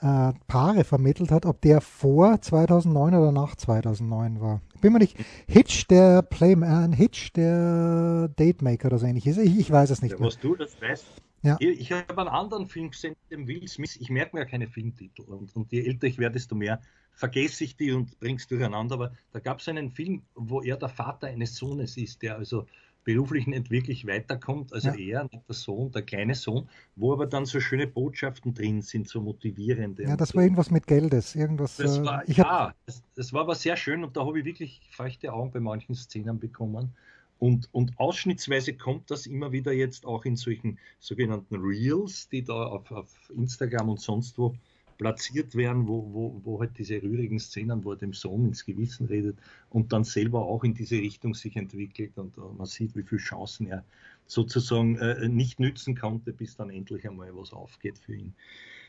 äh, 0.00 0.32
Paare 0.46 0.84
vermittelt 0.84 1.30
hat, 1.30 1.44
ob 1.44 1.60
der 1.60 1.82
vor 1.82 2.40
2009 2.40 3.14
oder 3.14 3.32
nach 3.32 3.54
2009 3.54 4.40
war. 4.40 4.62
Bin 4.80 4.92
mir 4.92 4.98
nicht. 4.98 5.16
Hitch, 5.46 5.86
der 5.88 6.22
Playman, 6.22 6.92
Hitch, 6.92 7.32
der 7.32 8.28
Datemaker 8.36 8.86
oder 8.86 8.98
so 8.98 9.06
ähnlich 9.06 9.26
ist. 9.26 9.38
Ich, 9.38 9.58
ich 9.58 9.70
weiß 9.70 9.90
es 9.90 10.02
nicht. 10.02 10.12
Ja, 10.12 10.20
was 10.20 10.38
du 10.38 10.56
das 10.56 10.80
weißt, 10.80 11.04
ja. 11.42 11.56
Ich, 11.60 11.80
ich 11.80 11.92
habe 11.92 12.18
einen 12.18 12.28
anderen 12.28 12.66
Film 12.66 12.90
gesehen, 12.90 13.14
den 13.30 13.46
Will 13.46 13.66
Smith. 13.68 13.96
Ich 13.96 14.10
merke 14.10 14.36
mir 14.36 14.42
ja 14.42 14.48
keine 14.48 14.66
Filmtitel. 14.66 15.22
Und, 15.22 15.54
und 15.54 15.70
je 15.70 15.86
älter 15.86 16.06
ich 16.06 16.18
werde, 16.18 16.34
desto 16.34 16.54
mehr 16.54 16.80
vergesse 17.12 17.64
ich 17.64 17.76
die 17.76 17.92
und 17.92 18.18
bringe 18.18 18.36
es 18.36 18.46
durcheinander. 18.46 18.94
Aber 18.94 19.12
da 19.32 19.38
gab 19.38 19.60
es 19.60 19.68
einen 19.68 19.90
Film, 19.90 20.22
wo 20.34 20.60
er 20.60 20.76
der 20.76 20.88
Vater 20.88 21.28
eines 21.28 21.54
Sohnes 21.54 21.96
ist, 21.96 22.22
der 22.22 22.36
also 22.36 22.66
beruflich 23.06 23.46
nicht 23.46 23.70
wirklich 23.70 24.04
weiterkommt, 24.06 24.72
also 24.72 24.88
ja. 24.90 25.20
er, 25.20 25.28
der 25.28 25.54
Sohn, 25.54 25.92
der 25.92 26.02
kleine 26.02 26.34
Sohn, 26.34 26.68
wo 26.96 27.12
aber 27.12 27.26
dann 27.26 27.46
so 27.46 27.60
schöne 27.60 27.86
Botschaften 27.86 28.52
drin 28.52 28.82
sind, 28.82 29.08
so 29.08 29.20
motivierende. 29.22 30.02
Ja, 30.02 30.16
das 30.16 30.34
war 30.34 30.42
irgendwas 30.42 30.72
mit 30.72 30.88
Geldes, 30.88 31.36
irgendwas. 31.36 31.76
Das 31.76 31.98
äh, 31.98 32.04
war, 32.04 32.28
ja, 32.28 32.74
das, 32.84 33.02
das, 33.14 33.32
war 33.32 33.42
aber 33.42 33.54
sehr 33.54 33.76
schön 33.76 34.02
und 34.02 34.16
da 34.16 34.26
habe 34.26 34.40
ich 34.40 34.44
wirklich 34.44 34.80
feuchte 34.90 35.32
Augen 35.32 35.52
bei 35.52 35.60
manchen 35.60 35.94
Szenen 35.94 36.40
bekommen. 36.40 36.90
Und, 37.38 37.68
und 37.72 37.98
ausschnittsweise 37.98 38.74
kommt 38.74 39.10
das 39.10 39.26
immer 39.26 39.52
wieder 39.52 39.72
jetzt 39.72 40.04
auch 40.04 40.24
in 40.24 40.36
solchen 40.36 40.78
sogenannten 40.98 41.56
Reels, 41.56 42.28
die 42.28 42.42
da 42.42 42.66
auf, 42.66 42.90
auf 42.90 43.30
Instagram 43.36 43.90
und 43.90 44.00
sonst 44.00 44.36
wo 44.36 44.56
platziert 44.98 45.54
werden, 45.54 45.88
wo, 45.88 46.12
wo, 46.12 46.40
wo 46.44 46.60
halt 46.60 46.78
diese 46.78 47.02
rührigen 47.02 47.38
Szenen, 47.38 47.84
wo 47.84 47.92
er 47.92 47.96
dem 47.96 48.12
Sohn 48.12 48.46
ins 48.46 48.64
Gewissen 48.64 49.06
redet 49.06 49.38
und 49.70 49.92
dann 49.92 50.04
selber 50.04 50.44
auch 50.44 50.64
in 50.64 50.74
diese 50.74 50.96
Richtung 50.96 51.34
sich 51.34 51.56
entwickelt 51.56 52.18
und 52.18 52.38
uh, 52.38 52.52
man 52.56 52.66
sieht, 52.66 52.96
wie 52.96 53.02
viele 53.02 53.20
Chancen 53.20 53.66
er 53.66 53.84
sozusagen 54.26 54.96
äh, 54.96 55.28
nicht 55.28 55.60
nützen 55.60 55.96
konnte, 55.96 56.32
bis 56.32 56.56
dann 56.56 56.70
endlich 56.70 57.08
einmal 57.08 57.34
was 57.36 57.52
aufgeht 57.52 57.98
für 57.98 58.14
ihn. 58.14 58.34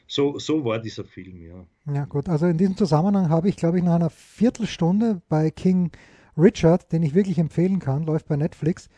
So, 0.07 0.39
so 0.39 0.63
war 0.63 0.79
dieser 0.79 1.03
Film, 1.03 1.41
ja. 1.41 1.93
Ja, 1.93 2.05
gut. 2.05 2.29
Also 2.29 2.47
in 2.47 2.57
diesem 2.57 2.77
Zusammenhang 2.77 3.29
habe 3.29 3.49
ich, 3.49 3.57
glaube 3.57 3.77
ich, 3.77 3.83
nach 3.83 3.95
einer 3.95 4.09
Viertelstunde 4.09 5.21
bei 5.27 5.51
King 5.51 5.91
Richard, 6.37 6.91
den 6.91 7.03
ich 7.03 7.13
wirklich 7.13 7.39
empfehlen 7.39 7.79
kann, 7.79 8.03
läuft 8.03 8.27
bei 8.27 8.37
Netflix, 8.37 8.89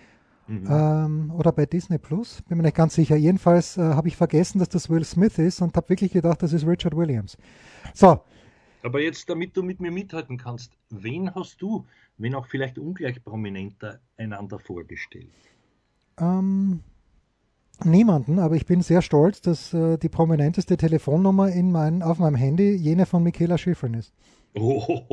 Mhm. 0.50 0.68
Ähm, 0.68 1.32
oder 1.38 1.52
bei 1.52 1.68
Disney 1.68 2.00
Plus, 2.00 2.42
bin 2.42 2.58
mir 2.58 2.64
nicht 2.64 2.76
ganz 2.76 2.96
sicher. 2.96 3.16
Jedenfalls 3.16 3.78
äh, 3.78 3.82
habe 3.82 4.08
ich 4.08 4.18
vergessen, 4.18 4.58
dass 4.58 4.70
das 4.70 4.90
Will 4.90 5.04
Smith 5.04 5.38
ist 5.38 5.62
und 5.62 5.76
habe 5.78 5.90
wirklich 5.90 6.12
gedacht, 6.12 6.42
das 6.42 6.54
ist 6.54 6.66
Richard 6.66 6.98
Williams. 6.98 7.38
So. 7.94 8.20
Aber 8.82 9.00
jetzt, 9.00 9.30
damit 9.30 9.56
du 9.56 9.62
mit 9.62 9.80
mir 9.80 9.92
mithalten 9.92 10.38
kannst, 10.38 10.72
wen 10.90 11.36
hast 11.36 11.62
du, 11.62 11.86
wenn 12.18 12.34
auch 12.34 12.48
vielleicht 12.48 12.80
ungleich 12.80 13.24
prominenter, 13.24 14.00
einander 14.18 14.58
vorgestellt? 14.58 15.30
Ähm, 16.18 16.80
niemanden, 17.84 18.40
aber 18.40 18.56
ich 18.56 18.66
bin 18.66 18.82
sehr 18.82 19.04
stolz, 19.04 19.42
dass 19.42 19.72
äh, 19.76 20.00
die 20.00 20.10
prominenteste 20.10 20.78
Telefonnummer 20.78 21.50
in 21.50 21.72
mein, 21.72 22.02
auf 22.02 22.18
meinem 22.18 22.36
Handy 22.36 22.72
jene 22.72 23.06
von 23.06 23.22
Michaela 23.22 23.60
Schifrin 23.60 23.94
ist. 23.94 24.14
Oh. 24.56 25.04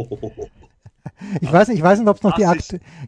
Ich 1.40 1.52
weiß 1.52 1.68
nicht, 1.68 1.78
ich 1.78 1.82
weiß 1.82 1.98
nicht, 1.98 2.08
ob 2.08 2.16
es 2.16 2.22
noch, 2.22 2.34
die, 2.34 2.44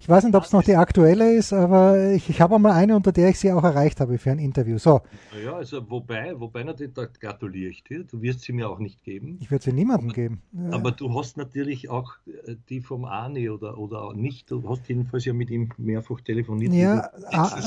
ich 0.01 0.09
weiß 0.09 0.25
nicht, 0.25 0.35
ob 0.35 0.45
es 0.45 0.53
noch 0.53 0.63
die 0.63 0.77
aktuelle 0.77 1.33
ist, 1.33 1.53
aber 1.53 2.11
ich, 2.13 2.29
ich 2.31 2.41
habe 2.41 2.59
mal 2.59 2.73
eine, 2.73 2.97
unter 2.97 3.13
der 3.13 3.29
ich 3.29 3.39
sie 3.39 3.53
auch 3.53 3.65
erreicht 3.65 4.01
habe 4.01 4.19
für 4.19 4.31
ein 4.31 4.39
Interview. 4.39 4.79
So. 4.79 5.03
Ja, 5.45 5.55
also 5.57 5.89
wobei, 5.91 6.39
wobei 6.39 6.65
natürlich, 6.65 6.95
da 6.95 7.07
gratuliere 7.07 7.71
ich 7.71 7.85
dir. 7.85 8.05
Du 8.05 8.23
wirst 8.23 8.43
sie 8.43 8.53
mir 8.53 8.71
auch 8.71 8.79
nicht 8.79 9.03
geben. 9.05 9.39
Ich 9.41 9.51
würde 9.51 9.65
sie 9.65 9.73
niemandem 9.73 10.13
geben. 10.13 10.43
Ja. 10.53 10.73
Aber 10.73 10.93
du 10.93 11.13
hast 11.19 11.37
natürlich 11.37 11.91
auch 11.91 12.15
äh, 12.27 12.57
die 12.69 12.81
vom 12.81 13.05
Arne 13.05 13.53
oder, 13.53 13.79
oder 13.79 14.15
nicht. 14.15 14.51
Du 14.51 14.69
hast 14.69 14.89
jedenfalls 14.89 15.25
ja 15.25 15.33
mit 15.33 15.51
ihm 15.51 15.71
mehrfach 15.77 16.21
telefoniert. 16.21 16.73
Ja, 16.73 17.11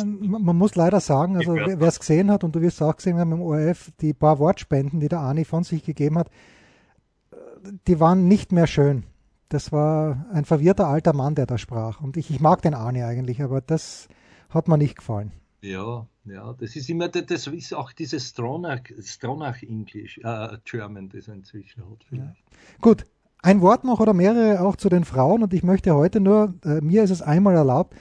man 0.03 0.57
muss 0.57 0.75
leider 0.75 0.99
sagen, 0.99 1.37
also 1.37 1.55
wer 1.55 1.81
es 1.81 1.99
gesehen 1.99 2.31
hat 2.31 2.43
und 2.43 2.55
du 2.55 2.61
wirst 2.61 2.77
es 2.77 2.81
auch 2.81 2.95
gesehen 2.95 3.17
haben 3.17 3.31
im 3.31 3.41
ORF, 3.41 3.91
die 4.01 4.13
paar 4.13 4.39
Wortspenden, 4.39 4.99
die 4.99 5.07
der 5.07 5.19
Arne 5.19 5.45
von 5.45 5.63
sich 5.63 5.83
gegeben 5.83 6.17
hat, 6.17 6.29
die 7.87 7.99
waren 7.99 8.27
nicht 8.27 8.51
mehr 8.51 8.67
schön 8.67 9.03
das 9.51 9.71
war 9.71 10.25
ein 10.31 10.45
verwirrter 10.45 10.87
alter 10.87 11.13
Mann, 11.13 11.35
der 11.35 11.45
da 11.45 11.57
sprach. 11.57 12.01
Und 12.01 12.17
ich, 12.17 12.29
ich 12.31 12.39
mag 12.39 12.61
den 12.61 12.73
Arne 12.73 13.05
eigentlich, 13.05 13.41
aber 13.41 13.61
das 13.61 14.07
hat 14.49 14.67
mir 14.67 14.77
nicht 14.77 14.97
gefallen. 14.97 15.31
Ja, 15.61 16.07
ja, 16.25 16.53
das 16.53 16.75
ist 16.75 16.89
immer, 16.89 17.09
das 17.09 17.47
ist 17.47 17.73
auch 17.73 17.91
dieses 17.91 18.29
Stronach, 18.29 18.81
Stronach 19.01 19.61
English, 19.61 20.19
äh, 20.23 20.57
German, 20.63 21.09
das 21.09 21.27
er 21.27 21.35
inzwischen 21.35 21.83
hat. 21.83 22.05
Ja. 22.11 22.33
Gut, 22.79 23.05
ein 23.41 23.61
Wort 23.61 23.83
noch 23.83 23.99
oder 23.99 24.13
mehrere 24.13 24.61
auch 24.61 24.75
zu 24.75 24.89
den 24.89 25.03
Frauen 25.03 25.43
und 25.43 25.53
ich 25.53 25.63
möchte 25.63 25.93
heute 25.93 26.19
nur, 26.19 26.53
äh, 26.63 26.81
mir 26.81 27.03
ist 27.03 27.11
es 27.11 27.21
einmal 27.21 27.55
erlaubt, 27.55 27.95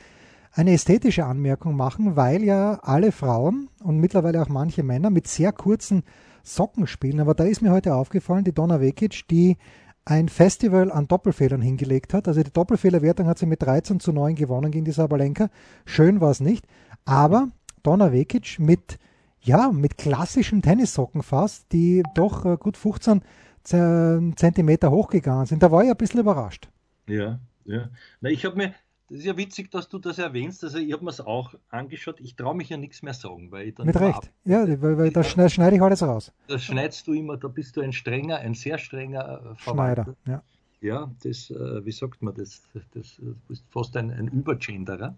eine 0.53 0.73
ästhetische 0.73 1.27
Anmerkung 1.27 1.77
machen, 1.77 2.17
weil 2.17 2.43
ja 2.43 2.79
alle 2.83 3.13
Frauen 3.13 3.69
und 3.83 3.99
mittlerweile 3.99 4.41
auch 4.41 4.49
manche 4.49 4.83
Männer 4.83 5.11
mit 5.11 5.29
sehr 5.29 5.53
kurzen 5.53 6.03
Socken 6.43 6.87
spielen. 6.87 7.21
Aber 7.21 7.35
da 7.35 7.45
ist 7.45 7.63
mir 7.63 7.71
heute 7.71 7.95
aufgefallen, 7.95 8.45
die 8.45 8.55
Donna 8.55 8.81
Vekic, 8.81 9.29
die 9.29 9.57
ein 10.05 10.29
Festival 10.29 10.91
an 10.91 11.09
Doppelfehlern 11.09 11.61
hingelegt 11.61 12.15
hat. 12.15 12.27
Also 12.27 12.43
die 12.43 12.53
Doppelfehlerwertung 12.53 13.27
hat 13.27 13.39
sie 13.39 13.47
mit 13.47 13.63
13 13.63 14.01
zu 14.01 14.13
9 14.13 14.35
gewonnen 14.35 14.71
gegen 14.71 14.85
die 14.85 14.93
Sabalenka. 14.93 15.51
Schön 15.85 16.21
war 16.21 16.31
es 16.31 16.41
nicht. 16.41 16.67
Aber 17.05 17.49
Donna 17.83 18.13
Vekic 18.13 18.59
mit, 18.59 18.99
ja, 19.41 19.71
mit 19.73 19.99
klassischen 19.99 20.63
Tennissocken 20.63 21.23
fast, 21.23 21.73
die 21.73 22.03
doch 22.15 22.45
äh, 22.45 22.57
gut 22.57 22.77
15 22.77 23.23
Zentimeter 23.63 24.91
hochgegangen 24.91 25.47
sind. 25.47 25.63
Da 25.63 25.71
war 25.71 25.85
ich 25.85 25.91
ein 25.91 25.97
bisschen 25.97 26.21
überrascht. 26.21 26.71
Ja, 27.07 27.41
ja. 27.65 27.91
Na, 28.21 28.31
ich 28.31 28.45
habe 28.47 28.57
mir, 28.57 28.75
das 29.11 29.19
ist 29.19 29.25
ja 29.25 29.37
witzig, 29.37 29.73
dass 29.73 29.89
du 29.89 29.99
das 29.99 30.19
erwähnst. 30.19 30.63
Also 30.63 30.79
ich 30.79 30.93
habe 30.93 31.03
mir 31.03 31.11
es 31.11 31.21
auch 31.21 31.55
angeschaut. 31.71 32.21
Ich 32.21 32.37
traue 32.37 32.55
mich 32.55 32.69
ja 32.69 32.77
nichts 32.77 33.03
mehr 33.03 33.13
sagen, 33.13 33.51
weil 33.51 33.67
ich 33.67 33.75
dann 33.75 33.87
Mit 33.87 33.97
Recht. 33.97 34.15
Ab 34.15 34.29
ja, 34.45 34.61
weil, 34.81 34.99
weil 34.99 35.11
da 35.11 35.25
schneide, 35.25 35.75
ich 35.75 35.83
alles 35.83 36.01
raus. 36.05 36.33
Da 36.47 36.61
schneidest 36.61 37.09
du 37.09 37.13
immer, 37.13 37.37
da 37.37 37.49
bist 37.49 37.77
du 37.77 37.81
ein 37.81 37.93
strenger, 37.93 38.39
ein 38.39 38.55
sehr 38.55 38.79
strenger 38.79 39.57
äh, 39.57 39.59
Schneider, 39.61 40.15
ja. 40.27 40.43
Ja, 40.81 41.11
das, 41.25 41.51
äh, 41.51 41.85
wie 41.85 41.91
sagt 41.91 42.23
man 42.23 42.35
das? 42.35 42.63
Das, 42.95 43.17
du 43.17 43.35
bist 43.49 43.65
fast 43.71 43.97
ein, 43.97 44.13
ein 44.13 44.29
Übergenderer. 44.29 45.17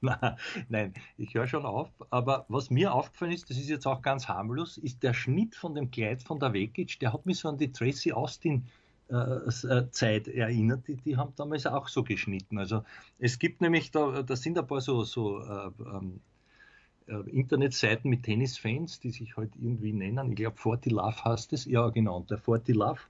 Nein, 0.68 0.94
ich 1.16 1.34
höre 1.34 1.48
schon 1.48 1.64
auf. 1.64 1.88
Aber 2.10 2.44
was 2.48 2.68
mir 2.68 2.92
aufgefallen 2.92 3.32
ist, 3.32 3.48
das 3.48 3.56
ist 3.56 3.70
jetzt 3.70 3.86
auch 3.86 4.02
ganz 4.02 4.28
harmlos, 4.28 4.76
ist 4.76 5.02
der 5.02 5.14
Schnitt 5.14 5.56
von 5.56 5.74
dem 5.74 5.90
Kleid 5.90 6.22
von 6.22 6.38
der 6.38 6.52
Vekic, 6.52 7.00
der 7.00 7.14
hat 7.14 7.24
mich 7.24 7.38
so 7.38 7.48
an 7.48 7.56
die 7.56 7.72
Tracy 7.72 8.12
Austin 8.12 8.56
äh, 8.56 8.66
äh, 8.66 8.87
Zeit 9.90 10.28
erinnert, 10.28 10.86
die, 10.86 10.96
die 10.96 11.16
haben 11.16 11.32
damals 11.36 11.66
auch 11.66 11.88
so 11.88 12.02
geschnitten. 12.02 12.58
Also 12.58 12.84
es 13.18 13.38
gibt 13.38 13.60
nämlich, 13.60 13.90
da, 13.90 14.22
da 14.22 14.36
sind 14.36 14.58
ein 14.58 14.66
paar 14.66 14.80
so, 14.80 15.04
so 15.04 15.40
äh, 15.40 15.70
ähm, 15.80 16.20
äh, 17.06 17.30
Internetseiten 17.30 18.10
mit 18.10 18.24
Tennisfans, 18.24 19.00
die 19.00 19.10
sich 19.10 19.36
halt 19.36 19.52
irgendwie 19.56 19.92
nennen. 19.92 20.30
Ich 20.30 20.36
glaube, 20.36 20.56
Forty 20.56 20.90
Love 20.90 21.24
heißt 21.24 21.52
es. 21.54 21.64
Ja, 21.64 21.88
genau. 21.88 22.18
Und 22.18 22.30
der 22.30 22.38
Forty 22.38 22.72
Love 22.72 23.00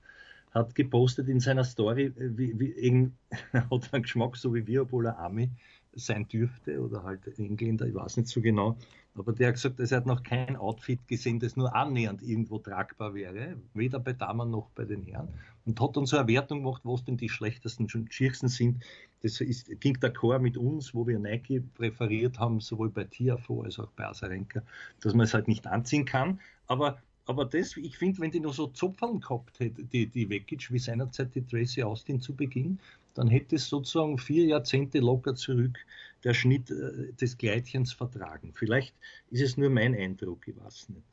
hat 0.51 0.73
gepostet 0.73 1.27
in 1.27 1.39
seiner 1.39 1.63
Story, 1.63 2.13
wie, 2.15 2.59
wie 2.59 3.11
hat 3.53 3.93
einen 3.93 4.03
Geschmack, 4.03 4.37
so 4.37 4.53
wie 4.53 4.65
wir, 4.65 4.83
obwohl 4.83 5.07
er 5.07 5.19
Ami 5.19 5.49
sein 5.93 6.27
dürfte 6.27 6.79
oder 6.81 7.03
halt 7.03 7.27
Engländer, 7.37 7.85
ich 7.87 7.95
weiß 7.95 8.17
nicht 8.17 8.29
so 8.29 8.41
genau. 8.41 8.77
Aber 9.19 9.33
der 9.33 9.49
hat 9.49 9.55
gesagt, 9.55 9.79
er 9.79 9.97
hat 9.97 10.05
noch 10.05 10.23
kein 10.23 10.55
Outfit 10.55 11.07
gesehen, 11.07 11.39
das 11.39 11.55
nur 11.55 11.75
annähernd 11.75 12.21
irgendwo 12.21 12.57
tragbar 12.57 13.13
wäre, 13.13 13.57
weder 13.73 13.99
bei 13.99 14.13
Damen 14.13 14.49
noch 14.49 14.69
bei 14.75 14.85
den 14.85 15.03
Herren. 15.03 15.27
Und 15.65 15.79
hat 15.79 15.97
dann 15.97 16.05
so 16.05 16.17
eine 16.17 16.27
Wertung 16.27 16.63
gemacht, 16.63 16.81
was 16.85 17.03
denn 17.03 17.17
die 17.17 17.29
schlechtesten 17.29 17.87
und 17.93 18.13
schiersten 18.13 18.47
sind. 18.47 18.83
Das 19.21 19.41
ist, 19.41 19.69
ging 19.81 19.97
d'accord 19.97 20.39
mit 20.39 20.57
uns, 20.57 20.93
wo 20.93 21.05
wir 21.05 21.19
Nike 21.19 21.61
präferiert 21.75 22.39
haben, 22.39 22.59
sowohl 22.61 22.89
bei 22.89 23.03
Tiafo 23.03 23.63
als 23.63 23.77
auch 23.77 23.91
bei 23.91 24.05
Asarenka, 24.07 24.61
dass 25.01 25.13
man 25.13 25.25
es 25.25 25.33
halt 25.33 25.47
nicht 25.47 25.67
anziehen 25.67 26.05
kann. 26.05 26.39
Aber 26.67 26.97
aber 27.29 27.45
das, 27.45 27.77
ich 27.77 27.95
finde, 27.95 28.21
wenn 28.21 28.31
die 28.31 28.39
nur 28.39 28.53
so 28.53 28.65
Zopfern 28.65 29.19
gehabt 29.19 29.59
hätte, 29.59 29.83
die, 29.83 30.07
die 30.07 30.27
Vekic, 30.27 30.71
wie 30.71 30.79
seinerzeit 30.79 31.35
die 31.35 31.45
Tracy 31.45 31.83
Austin 31.83 32.19
zu 32.19 32.33
Beginn, 32.33 32.79
dann 33.13 33.27
hätte 33.27 33.57
es 33.57 33.69
sozusagen 33.69 34.17
vier 34.17 34.45
Jahrzehnte 34.45 34.97
locker 34.97 35.35
zurück 35.35 35.77
der 36.23 36.33
Schnitt 36.33 36.71
äh, 36.71 37.13
des 37.13 37.37
Kleidchens 37.37 37.93
vertragen. 37.93 38.51
Vielleicht 38.55 38.95
ist 39.29 39.41
es 39.41 39.57
nur 39.57 39.69
mein 39.69 39.95
Eindruck, 39.95 40.47
ich 40.47 40.55
weiß 40.57 40.89
nicht. 40.89 41.03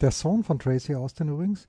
Der 0.00 0.10
Sohn 0.10 0.42
von 0.42 0.58
Tracy 0.58 0.94
Austin 0.94 1.28
übrigens, 1.28 1.68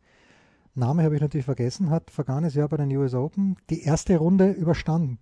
Name 0.74 1.04
habe 1.04 1.16
ich 1.16 1.22
natürlich 1.22 1.46
vergessen, 1.46 1.90
hat 1.90 2.12
vergangenes 2.12 2.56
Jahr 2.56 2.68
bei 2.68 2.78
den 2.78 2.96
US 2.98 3.14
Open 3.14 3.56
die 3.70 3.84
erste 3.84 4.18
Runde 4.18 4.52
überstanden. 4.52 5.20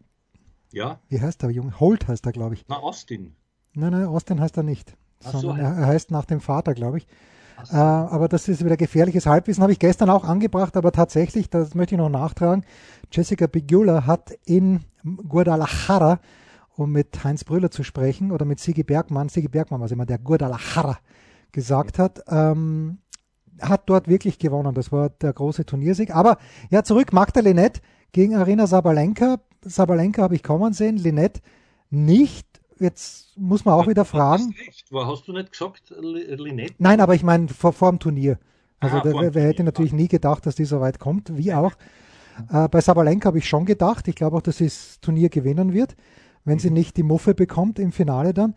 Ja. 0.71 0.99
Wie 1.09 1.21
heißt 1.21 1.41
der 1.43 1.51
Junge? 1.51 1.79
Holt 1.79 2.07
heißt 2.07 2.25
er, 2.25 2.31
glaube 2.31 2.55
ich. 2.55 2.65
Na, 2.67 2.77
Austin. 2.77 3.35
Nein, 3.73 3.91
nein, 3.91 4.05
Austin 4.05 4.39
heißt 4.39 4.57
er 4.57 4.63
nicht. 4.63 4.97
Sondern 5.19 5.41
so, 5.41 5.49
er 5.51 5.85
heißt 5.85 6.11
nach 6.11 6.25
dem 6.25 6.41
Vater, 6.41 6.73
glaube 6.73 6.97
ich. 6.97 7.07
Äh, 7.71 7.75
aber 7.75 8.27
das 8.27 8.47
ist 8.47 8.65
wieder 8.65 8.77
gefährliches 8.77 9.25
Halbwissen, 9.25 9.61
habe 9.61 9.71
ich 9.71 9.79
gestern 9.79 10.09
auch 10.09 10.23
angebracht, 10.23 10.75
aber 10.75 10.91
tatsächlich, 10.91 11.49
das 11.49 11.75
möchte 11.75 11.95
ich 11.95 11.99
noch 11.99 12.09
nachtragen, 12.09 12.65
Jessica 13.11 13.47
Bigula 13.47 14.05
hat 14.05 14.31
in 14.45 14.81
Guadalajara, 15.27 16.19
um 16.75 16.91
mit 16.91 17.23
Heinz 17.23 17.43
Brüller 17.43 17.71
zu 17.71 17.83
sprechen, 17.83 18.31
oder 18.31 18.45
mit 18.45 18.59
Sigi 18.59 18.83
Bergmann, 18.83 19.29
Sigi 19.29 19.47
Bergmann, 19.47 19.81
was 19.81 19.91
immer 19.91 20.05
der 20.05 20.17
Guadalajara 20.17 20.97
gesagt 21.51 21.99
hat, 21.99 22.23
ähm, 22.27 22.99
hat 23.61 23.83
dort 23.85 24.07
wirklich 24.07 24.39
gewonnen. 24.39 24.73
Das 24.73 24.91
war 24.91 25.09
der 25.09 25.33
große 25.33 25.65
Turniersieg. 25.65 26.15
Aber 26.15 26.37
ja, 26.71 26.83
zurück, 26.83 27.13
Magda 27.13 27.41
Linette 27.41 27.81
gegen 28.11 28.35
Arena 28.35 28.65
Sabalenka. 28.65 29.37
Sabalenka 29.63 30.23
habe 30.23 30.35
ich 30.35 30.43
kommen 30.43 30.73
sehen, 30.73 30.97
Linette 30.97 31.41
nicht 31.89 32.53
jetzt 32.79 33.37
muss 33.37 33.65
man 33.65 33.75
auch 33.75 33.87
wieder 33.87 34.05
fragen. 34.05 34.53
Hast 34.93 35.27
du 35.27 35.33
nicht 35.33 35.51
gesagt, 35.51 35.93
Linette? 35.99 36.75
Nein, 36.77 37.01
aber 37.01 37.15
ich 37.15 37.23
meine 37.23 37.47
vor, 37.47 37.73
vor 37.73 37.91
dem 37.91 37.99
Turnier. 37.99 38.37
Also 38.79 38.97
ah, 38.97 39.01
wer, 39.03 39.33
wer 39.33 39.47
hätte 39.47 39.63
natürlich 39.63 39.93
nie 39.93 40.07
gedacht, 40.07 40.45
dass 40.45 40.55
die 40.55 40.65
so 40.65 40.81
weit 40.81 40.99
kommt, 40.99 41.35
wie 41.37 41.53
auch. 41.53 41.73
Äh, 42.51 42.67
bei 42.67 42.81
Sabalenka 42.81 43.27
habe 43.27 43.37
ich 43.37 43.47
schon 43.47 43.65
gedacht. 43.65 44.07
Ich 44.07 44.15
glaube 44.15 44.37
auch, 44.37 44.41
dass 44.41 44.57
sie 44.57 44.65
das 44.65 44.99
Turnier 44.99 45.29
gewinnen 45.29 45.73
wird, 45.73 45.95
wenn 46.45 46.55
mhm. 46.55 46.59
sie 46.59 46.71
nicht 46.71 46.97
die 46.97 47.03
Muffe 47.03 47.33
bekommt 47.33 47.79
im 47.79 47.91
Finale 47.91 48.33
dann. 48.33 48.55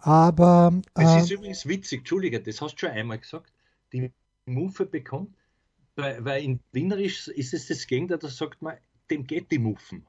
Aber. 0.00 0.80
Äh, 0.96 1.04
es 1.04 1.24
ist 1.24 1.30
übrigens 1.30 1.66
witzig, 1.66 2.00
Entschuldige, 2.00 2.40
das 2.40 2.60
hast 2.60 2.74
du 2.74 2.86
schon 2.86 2.90
einmal 2.90 3.18
gesagt. 3.18 3.52
Die 3.92 4.12
Muffe 4.46 4.86
bekommt, 4.86 5.34
weil, 5.96 6.24
weil 6.24 6.42
in 6.42 6.60
Wienerisch 6.72 7.28
ist 7.28 7.54
es 7.54 7.66
das 7.66 7.86
Gegenteil, 7.86 8.18
da 8.18 8.28
sagt 8.28 8.62
man, 8.62 8.76
dem 9.10 9.26
geht 9.26 9.50
die 9.50 9.58
Muffen. 9.58 10.06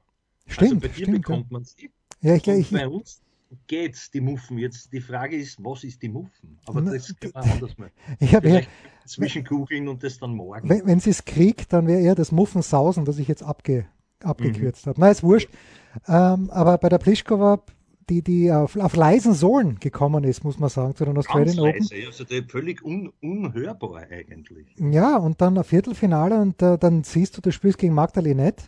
Stimmt. 0.48 0.62
Also 0.62 0.80
bei 0.80 0.88
dir 0.88 0.94
stimmt, 0.94 1.22
bekommt 1.22 1.52
man 1.52 1.64
sie. 1.66 1.92
Ja, 2.22 2.36
ich, 2.36 2.48
ich, 2.48 2.72
bei 2.72 2.88
uns 2.88 3.22
geht's, 3.68 4.12
die 4.12 4.22
Muffen. 4.22 4.58
Jetzt 4.58 4.94
die 4.94 5.02
Frage 5.02 5.36
ist, 5.36 5.64
was 5.64 5.84
ist 5.84 6.02
die 6.02 6.10
Muffen? 6.10 6.60
Aber 6.66 6.82
das 6.82 7.14
können 7.20 7.34
wir 7.34 7.54
anders 7.54 7.78
mal. 7.78 7.92
Ich 8.20 8.36
habe 8.36 8.50
ja, 8.50 8.62
zwischen 9.06 9.44
googeln 9.44 9.88
und 9.88 10.04
das 10.04 10.20
dann 10.20 10.36
morgen. 10.36 10.70
Wenn, 10.70 10.86
wenn 10.86 11.00
sie 11.00 11.10
es 11.10 11.26
kriegt, 11.26 11.74
dann 11.74 11.88
wäre 11.88 12.02
eher 12.02 12.16
das 12.16 12.32
Muffensausen, 12.32 13.06
das 13.06 13.18
ich 13.20 13.28
jetzt 13.28 13.44
abge, 13.44 13.88
abgekürzt 14.26 14.86
mhm. 14.86 14.90
habe. 14.92 15.02
Na, 15.02 15.10
ist 15.10 15.24
wurscht. 15.24 15.50
Ähm, 16.08 16.50
aber 16.52 16.78
bei 16.78 16.90
der 16.90 16.98
Pliskova, 16.98 17.62
die, 18.10 18.22
die 18.22 18.52
auf, 18.52 18.76
auf, 18.78 18.96
leisen 18.96 19.34
Sohlen 19.34 19.80
gekommen 19.80 20.24
ist, 20.24 20.44
muss 20.44 20.60
man 20.60 20.70
sagen, 20.70 20.96
zu 20.96 21.06
den 21.06 21.18
Australian 21.18 21.58
Ganz 21.58 21.92
Open. 21.92 22.06
also 22.08 22.26
völlig 22.48 22.84
un, 22.84 23.12
unhörbar 23.22 24.04
eigentlich. 24.10 24.68
Ja, 24.78 25.18
und 25.18 25.42
dann 25.42 25.58
ein 25.58 25.64
Viertelfinale 25.64 26.40
und 26.42 26.62
äh, 26.62 26.78
dann 26.78 27.04
siehst 27.04 27.38
du, 27.38 27.42
du 27.42 27.52
spielst 27.52 27.78
gegen 27.78 27.94
Magdalinette. 27.94 28.66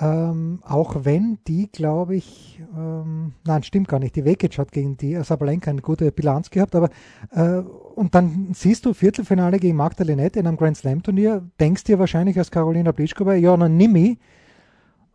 Ähm, 0.00 0.60
auch 0.64 1.04
wenn 1.04 1.38
die, 1.48 1.68
glaube 1.72 2.14
ich, 2.14 2.60
ähm, 2.76 3.32
nein, 3.44 3.64
stimmt 3.64 3.88
gar 3.88 3.98
nicht. 3.98 4.14
Die 4.14 4.24
Vekic 4.24 4.56
hat 4.56 4.70
gegen 4.70 4.96
die 4.96 5.20
Sabalenka 5.24 5.72
eine 5.72 5.82
gute 5.82 6.12
Bilanz 6.12 6.50
gehabt, 6.50 6.76
aber 6.76 6.90
äh, 7.32 7.58
und 7.96 8.14
dann 8.14 8.50
siehst 8.54 8.86
du 8.86 8.94
Viertelfinale 8.94 9.58
gegen 9.58 9.76
Magdalinette 9.76 10.38
in 10.38 10.46
einem 10.46 10.56
Grand 10.56 10.76
Slam 10.76 11.02
Turnier, 11.02 11.42
denkst 11.58 11.82
dir 11.82 11.98
wahrscheinlich 11.98 12.38
als 12.38 12.52
Carolina 12.52 12.92
Pliskova, 12.92 13.34
ja, 13.34 13.56
na 13.56 13.68
Nimi, 13.68 14.18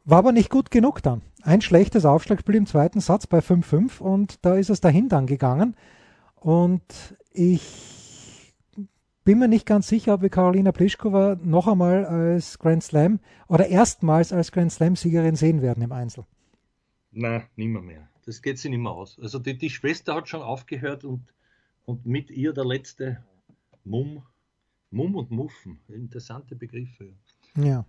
war 0.06 0.20
aber 0.20 0.32
nicht 0.32 0.50
gut 0.50 0.72
genug 0.72 1.02
dann. 1.02 1.22
Ein 1.42 1.62
schlechtes 1.62 2.06
Aufschlagspiel 2.06 2.56
im 2.56 2.66
zweiten 2.66 3.00
Satz 3.00 3.28
bei 3.28 3.40
5-5 3.40 4.00
und 4.00 4.46
da 4.46 4.56
ist 4.56 4.70
es 4.70 4.82
dahin 4.82 5.10
dann 5.10 5.28
gegangen. 5.28 5.76
Und 6.36 7.16
ich 7.32 8.54
bin 9.24 9.40
mir 9.40 9.48
nicht 9.48 9.66
ganz 9.66 9.88
sicher, 9.88 10.16
ob 10.16 10.22
wir 10.22 10.30
Karolina 10.30 10.72
Pliskova 10.72 11.38
noch 11.42 11.68
einmal 11.68 12.06
als 12.06 12.60
Grand 12.60 12.84
Slam 12.84 13.20
oder 13.48 13.68
erstmals 13.68 14.34
als 14.34 14.52
Grand 14.52 14.72
Slam-Siegerin 14.72 15.36
sehen 15.36 15.62
werden 15.62 15.84
im 15.84 15.92
Einzel. 15.92 16.26
Nein, 17.12 17.44
nimmer 17.56 17.82
mehr. 17.82 18.10
Das 18.26 18.42
geht 18.42 18.58
sich 18.58 18.72
nicht 18.72 18.80
mehr 18.80 18.92
aus. 18.92 19.20
Also 19.22 19.40
die, 19.40 19.58
die 19.58 19.70
Schwester 19.70 20.16
hat 20.16 20.28
schon 20.28 20.42
aufgehört 20.42 21.04
und, 21.04 21.22
und 21.86 22.06
mit 22.06 22.30
ihr 22.32 22.54
der 22.54 22.66
letzte 22.66 23.24
Mumm. 23.84 24.24
Mumm 24.92 25.16
und 25.16 25.32
Muffen. 25.32 25.80
Interessante 25.88 26.56
Begriffe. 26.56 27.14
Ja. 27.56 27.86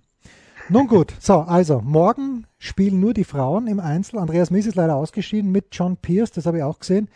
Nun 0.71 0.87
gut, 0.87 1.15
so, 1.21 1.41
also 1.41 1.83
morgen 1.83 2.47
spielen 2.59 2.99
nur 2.99 3.13
die 3.13 3.25
Frauen 3.25 3.67
im 3.67 3.81
Einzel. 3.81 4.19
Andreas 4.19 4.51
Mies 4.51 4.67
ist 4.67 4.77
leider 4.77 4.97
ausgeschieden 4.97 5.53
mit 5.53 5.67
John 5.73 5.99
Pierce, 5.99 6.33
das 6.33 6.47
habe 6.47 6.59
ich 6.59 6.63
auch 6.63 6.79
gesehen, 6.79 7.09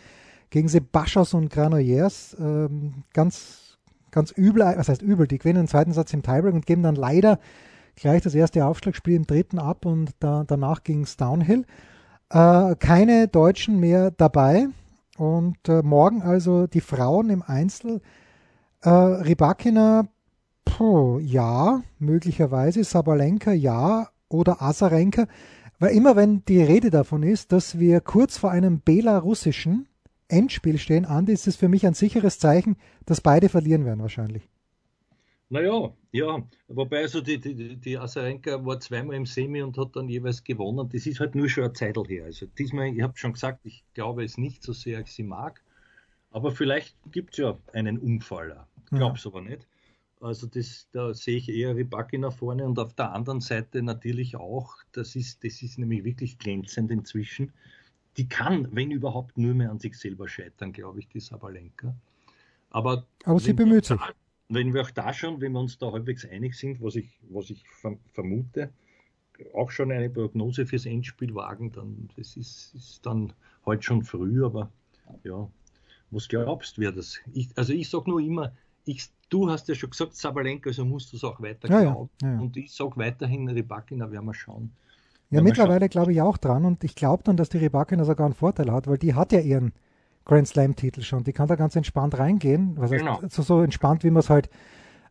gegen 0.51 0.67
Sebastos 0.67 1.33
und 1.33 1.49
Granollers. 1.49 2.37
Ähm, 2.39 3.03
ganz, 3.11 3.77
ganz 4.11 4.31
übel, 4.31 4.61
was 4.61 4.89
heißt 4.89 5.01
übel, 5.01 5.27
die 5.27 5.39
gewinnen 5.39 5.63
den 5.63 5.67
zweiten 5.67 5.93
Satz 5.93 6.13
im 6.13 6.21
Tiebreak 6.21 6.53
und 6.53 6.67
geben 6.67 6.83
dann 6.83 6.95
leider 6.95 7.39
gleich 7.95 8.21
das 8.21 8.35
erste 8.35 8.65
Aufschlagspiel 8.65 9.15
im 9.15 9.25
dritten 9.25 9.57
ab 9.57 9.85
und 9.85 10.11
da, 10.19 10.43
danach 10.45 10.83
ging 10.83 11.01
es 11.01 11.17
Downhill. 11.17 11.65
Äh, 12.29 12.75
keine 12.75 13.27
Deutschen 13.27 13.79
mehr 13.79 14.11
dabei 14.11 14.67
und 15.17 15.57
äh, 15.67 15.81
morgen 15.81 16.21
also 16.21 16.67
die 16.67 16.81
Frauen 16.81 17.31
im 17.31 17.41
Einzel. 17.41 18.01
Äh, 18.81 18.89
Rybakina 18.89 20.07
Puh, 20.79 21.19
ja, 21.19 21.83
möglicherweise. 21.99 22.85
Sabalenka 22.85 23.51
ja 23.51 24.07
oder 24.29 24.61
Azarenka. 24.61 25.27
Weil 25.77 25.93
immer 25.93 26.15
wenn 26.15 26.45
die 26.45 26.61
Rede 26.61 26.89
davon 26.89 27.21
ist, 27.21 27.51
dass 27.51 27.79
wir 27.79 27.99
kurz 27.99 28.37
vor 28.37 28.51
einem 28.51 28.79
belarussischen 28.79 29.89
Endspiel 30.29 30.77
stehen, 30.77 31.05
Andi, 31.05 31.33
ist 31.33 31.47
es 31.47 31.57
für 31.57 31.67
mich 31.67 31.85
ein 31.85 31.95
sicheres 31.95 32.39
Zeichen, 32.39 32.77
dass 33.05 33.19
beide 33.19 33.49
verlieren 33.49 33.83
werden 33.83 33.99
wahrscheinlich. 33.99 34.47
Naja, 35.49 35.91
ja, 36.13 36.47
wobei 36.69 36.99
also 36.99 37.19
die, 37.19 37.41
die, 37.41 37.75
die 37.75 37.97
Azarenka 37.97 38.65
war 38.65 38.79
zweimal 38.79 39.17
im 39.17 39.25
Semi 39.25 39.61
und 39.61 39.77
hat 39.77 39.97
dann 39.97 40.07
jeweils 40.07 40.45
gewonnen. 40.45 40.87
Das 40.87 41.05
ist 41.05 41.19
halt 41.19 41.35
nur 41.35 41.49
schon 41.49 41.65
eine 41.65 41.73
Zeit 41.73 41.97
her. 42.07 42.23
Also 42.23 42.45
diesmal, 42.57 42.87
ich 42.87 43.01
habe 43.01 43.17
schon 43.17 43.33
gesagt, 43.33 43.65
ich 43.65 43.83
glaube 43.93 44.23
es 44.23 44.37
nicht 44.37 44.63
so 44.63 44.71
sehr, 44.71 45.01
ich 45.01 45.11
sie 45.11 45.23
mag. 45.23 45.61
Aber 46.31 46.53
vielleicht 46.53 46.95
gibt 47.11 47.33
es 47.33 47.39
ja 47.39 47.57
einen 47.73 47.97
Unfall. 47.97 48.65
Ich 48.85 48.97
glaube 48.97 49.17
es 49.17 49.25
ja. 49.25 49.31
aber 49.31 49.41
nicht. 49.41 49.67
Also 50.21 50.47
das, 50.47 50.87
da 50.91 51.13
sehe 51.13 51.37
ich 51.37 51.49
eher 51.49 51.75
Ribaki 51.75 52.17
nach 52.17 52.33
vorne 52.33 52.65
und 52.65 52.77
auf 52.77 52.93
der 52.93 53.13
anderen 53.13 53.39
Seite 53.39 53.81
natürlich 53.81 54.35
auch, 54.35 54.75
das 54.91 55.15
ist, 55.15 55.43
das 55.45 55.61
ist 55.61 55.77
nämlich 55.77 56.03
wirklich 56.03 56.37
glänzend 56.37 56.91
inzwischen. 56.91 57.53
Die 58.17 58.27
kann, 58.27 58.67
wenn 58.71 58.91
überhaupt, 58.91 59.37
nur 59.37 59.53
mehr 59.53 59.71
an 59.71 59.79
sich 59.79 59.97
selber 59.97 60.27
scheitern, 60.27 60.73
glaube 60.73 60.99
ich, 60.99 61.07
die 61.07 61.21
Sabalenka. 61.21 61.95
Aber, 62.69 63.05
Aber 63.23 63.39
sie 63.39 63.53
bemüht 63.53 63.85
sich. 63.85 63.99
Wenn 64.49 64.73
wir 64.73 64.81
auch 64.81 64.91
da 64.91 65.13
schon, 65.13 65.39
wenn 65.41 65.53
wir 65.53 65.59
uns 65.59 65.77
da 65.77 65.91
halbwegs 65.91 66.25
einig 66.25 66.55
sind, 66.55 66.81
was 66.81 66.95
ich, 66.95 67.19
was 67.29 67.49
ich 67.49 67.63
vermute, 68.13 68.71
auch 69.53 69.71
schon 69.71 69.91
eine 69.91 70.09
Prognose 70.09 70.65
fürs 70.65 70.85
Endspiel 70.85 71.33
wagen, 71.33 71.71
dann 71.71 72.09
das 72.17 72.35
ist, 72.35 72.73
ist 72.75 73.05
dann 73.05 73.31
heute 73.65 73.83
schon 73.83 74.03
früh, 74.03 74.43
aber 74.43 74.71
ja, 75.23 75.49
was 76.11 76.27
glaubst 76.27 76.77
du, 76.77 76.81
wer 76.81 76.91
das? 76.91 77.19
Ich, 77.33 77.49
also 77.55 77.71
ich 77.71 77.89
sage 77.89 78.09
nur 78.09 78.19
immer, 78.19 78.51
ich, 78.89 79.09
du 79.29 79.49
hast 79.49 79.67
ja 79.67 79.75
schon 79.75 79.91
gesagt, 79.91 80.15
Sabalenka, 80.15 80.69
also 80.69 80.83
musst 80.83 81.13
du 81.13 81.17
es 81.17 81.23
auch 81.23 81.39
weiter 81.41 81.69
ja, 81.69 81.81
glauben. 81.81 82.09
Ja, 82.21 82.33
ja. 82.33 82.39
Und 82.39 82.57
ich 82.57 82.73
sage 82.73 82.93
weiterhin, 82.95 83.47
Rybakina 83.47 84.09
werden 84.11 84.25
wir 84.25 84.33
schauen. 84.33 84.71
Ja, 85.29 85.41
mittlerweile 85.43 85.89
glaube 85.89 86.11
ich 86.11 86.21
auch 86.21 86.37
dran 86.37 86.65
und 86.65 86.83
ich 86.83 86.95
glaube 86.95 87.21
dann, 87.23 87.37
dass 87.37 87.49
die 87.49 87.59
Rybakina 87.59 88.03
sogar 88.03 88.25
einen 88.25 88.33
Vorteil 88.33 88.71
hat, 88.71 88.87
weil 88.87 88.97
die 88.97 89.13
hat 89.13 89.31
ja 89.31 89.39
ihren 89.39 89.73
Grand 90.25 90.47
Slam-Titel 90.47 91.01
schon. 91.01 91.23
Die 91.23 91.33
kann 91.33 91.47
da 91.47 91.55
ganz 91.55 91.75
entspannt 91.75 92.17
reingehen. 92.17 92.73
Was 92.77 92.89
genau. 92.89 93.21
heißt, 93.21 93.33
so, 93.33 93.43
so 93.43 93.61
entspannt, 93.61 94.03
wie 94.03 94.09
man 94.09 94.21
es 94.21 94.29
halt 94.31 94.49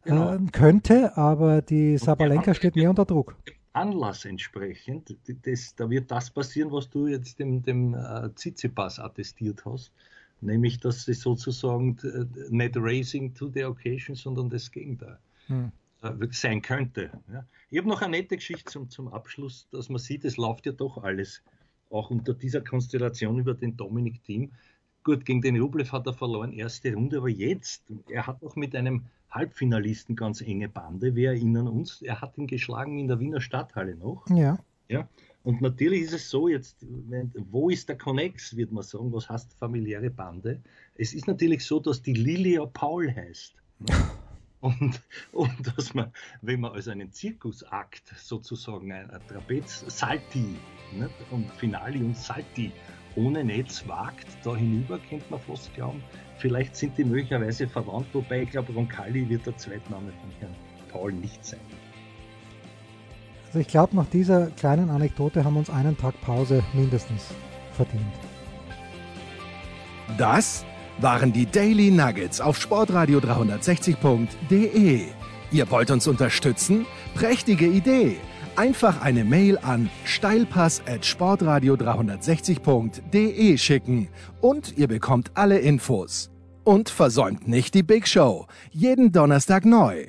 genau. 0.05 0.35
äh, 0.35 0.39
könnte, 0.51 1.17
aber 1.17 1.63
die 1.63 1.99
Sabalenka 1.99 2.55
steht 2.55 2.75
mehr 2.75 2.91
unter 2.91 3.05
Druck. 3.05 3.37
Anlass 3.75 4.25
entsprechend, 4.25 5.17
das, 5.45 5.77
da 5.77 5.89
wird 5.89 6.11
das 6.11 6.31
passieren, 6.31 6.73
was 6.73 6.91
du 6.91 7.07
jetzt 7.07 7.39
dem, 7.39 7.63
dem 7.63 7.95
äh, 7.95 8.29
Tsitsipas 8.35 8.99
attestiert 8.99 9.65
hast 9.65 9.93
nämlich 10.41 10.81
dass 10.81 11.05
sie 11.05 11.15
sozusagen 11.15 11.99
äh, 12.03 12.27
nicht 12.51 12.77
racing 12.77 13.35
to 13.35 13.49
the 13.49 13.65
occasion, 13.65 14.15
sondern 14.15 14.51
das 14.51 14.71
Gegenteil 14.71 15.19
hm. 15.47 15.73
Äh, 16.03 16.29
sein 16.31 16.63
könnte. 16.63 17.11
Ja. 17.33 17.45
Ich 17.71 17.79
habe 17.79 17.89
noch 17.89 18.03
eine 18.03 18.19
nette 18.19 18.37
Geschichte 18.37 18.71
zum, 18.71 18.89
zum 18.89 19.09
Abschluss, 19.09 19.67
dass 19.73 19.89
man 19.89 19.99
sieht, 19.99 20.25
es 20.25 20.37
läuft 20.37 20.67
ja 20.67 20.73
doch 20.73 21.03
alles, 21.03 21.43
auch 21.91 22.11
unter 22.11 22.35
dieser 22.35 22.61
Konstellation 22.61 23.39
über 23.39 23.55
den 23.55 23.77
Dominik 23.77 24.23
Team. 24.23 24.53
Gut, 25.03 25.25
gegen 25.25 25.41
den 25.41 25.61
Rublev 25.61 25.91
hat 25.91 26.07
er 26.07 26.13
verloren, 26.13 26.53
erste 26.53 26.95
Runde, 26.95 27.19
aber 27.19 27.29
jetzt, 27.29 27.83
er 28.09 28.27
hat 28.27 28.43
auch 28.45 28.57
mit 28.57 28.77
einem 28.77 29.07
Halbfinalisten 29.31 30.17
ganz 30.17 30.41
enge 30.41 30.69
Bande, 30.69 31.15
wir 31.15 31.31
erinnern 31.31 31.67
uns, 31.67 32.03
er 32.03 32.21
hat 32.21 32.39
ihn 32.39 32.47
geschlagen 32.47 32.99
in 32.99 33.09
der 33.09 33.19
Wiener 33.19 33.41
Stadthalle 33.41 33.97
noch. 33.97 34.25
Ja. 34.29 34.59
Ja, 34.89 35.07
und 35.49 35.63
natürlich 35.63 36.03
ist 36.03 36.13
es 36.13 36.29
so, 36.29 36.47
jetzt, 36.49 36.85
wo 37.51 37.71
ist 37.71 37.89
der 37.89 37.97
Connex, 37.97 38.55
wird 38.55 38.71
man 38.71 38.83
sagen, 38.83 39.11
was 39.15 39.31
heißt 39.31 39.55
familiäre 39.55 40.11
Bande? 40.11 40.61
Es 40.95 41.15
ist 41.15 41.27
natürlich 41.27 41.65
so, 41.65 41.81
dass 41.81 42.03
die 42.03 42.13
Lilia 42.13 42.67
Paul 42.67 43.11
heißt. 43.11 43.55
Und, 44.61 45.01
und 45.31 45.77
dass 45.79 45.95
man, 45.95 46.13
wenn 46.43 46.59
man 46.59 46.73
also 46.73 46.91
einen 46.91 47.13
Zirkusakt 47.13 48.03
sozusagen, 48.17 48.91
ein, 48.91 49.09
ein 49.09 49.21
Trapez 49.29 49.85
Salti 49.87 50.57
nicht? 50.93 51.11
und 51.31 51.49
Finali 51.53 52.01
und 52.01 52.17
Salti 52.17 52.73
ohne 53.15 53.45
Netz 53.45 53.87
wagt, 53.87 54.27
da 54.43 54.57
hinüber, 54.57 54.99
könnte 55.09 55.27
man 55.31 55.39
fast 55.39 55.73
glauben, 55.75 56.03
vielleicht 56.39 56.75
sind 56.75 56.99
die 56.99 57.05
möglicherweise 57.05 57.69
verwandt, 57.69 58.09
wobei 58.13 58.43
ich 58.43 58.51
glaube, 58.51 58.73
Roncalli 58.73 59.29
wird 59.29 59.47
der 59.47 59.57
Zweitname 59.57 60.11
von 60.11 60.31
Herrn 60.41 60.57
Paul 60.89 61.13
nicht 61.13 61.45
sein. 61.45 61.61
Also 63.49 63.61
ich 63.61 63.69
glaube, 63.69 63.97
nach 63.97 64.07
dieser 64.07 64.49
kleinen 64.49 64.91
Anekdote 64.91 65.43
haben 65.43 65.55
wir 65.55 65.61
uns 65.61 65.71
einen 65.71 65.97
Tag 65.97 66.21
Pause 66.21 66.63
mindestens 66.75 67.29
verdient. 67.73 68.05
Das 70.19 70.67
waren 70.99 71.33
die 71.33 71.47
Daily 71.47 71.91
Nuggets 71.91 72.43
auf 72.43 72.61
sportradio 72.61 73.21
360.de. 73.21 75.07
Ihr 75.51 75.71
wollt 75.71 75.91
uns 75.91 76.07
unterstützen? 76.07 76.85
Prächtige 77.15 77.67
Idee! 77.67 78.17
Einfach 78.57 79.01
eine 79.03 79.25
Mail 79.25 79.57
an 79.59 79.89
steilpass 80.05 80.83
at 80.87 81.07
sportradio 81.07 81.75
360.de 81.75 83.57
schicken 83.57 84.09
und 84.41 84.77
ihr 84.77 84.89
bekommt 84.89 85.31
alle 85.35 85.59
Infos. 85.59 86.31
Und 86.65 86.91
versäumt 86.91 87.49
nicht 87.49 87.73
die 87.75 87.83
Big 87.83 88.07
Show. 88.09 88.47
Jeden 88.73 89.13
Donnerstag 89.13 89.65
neu. 89.65 90.07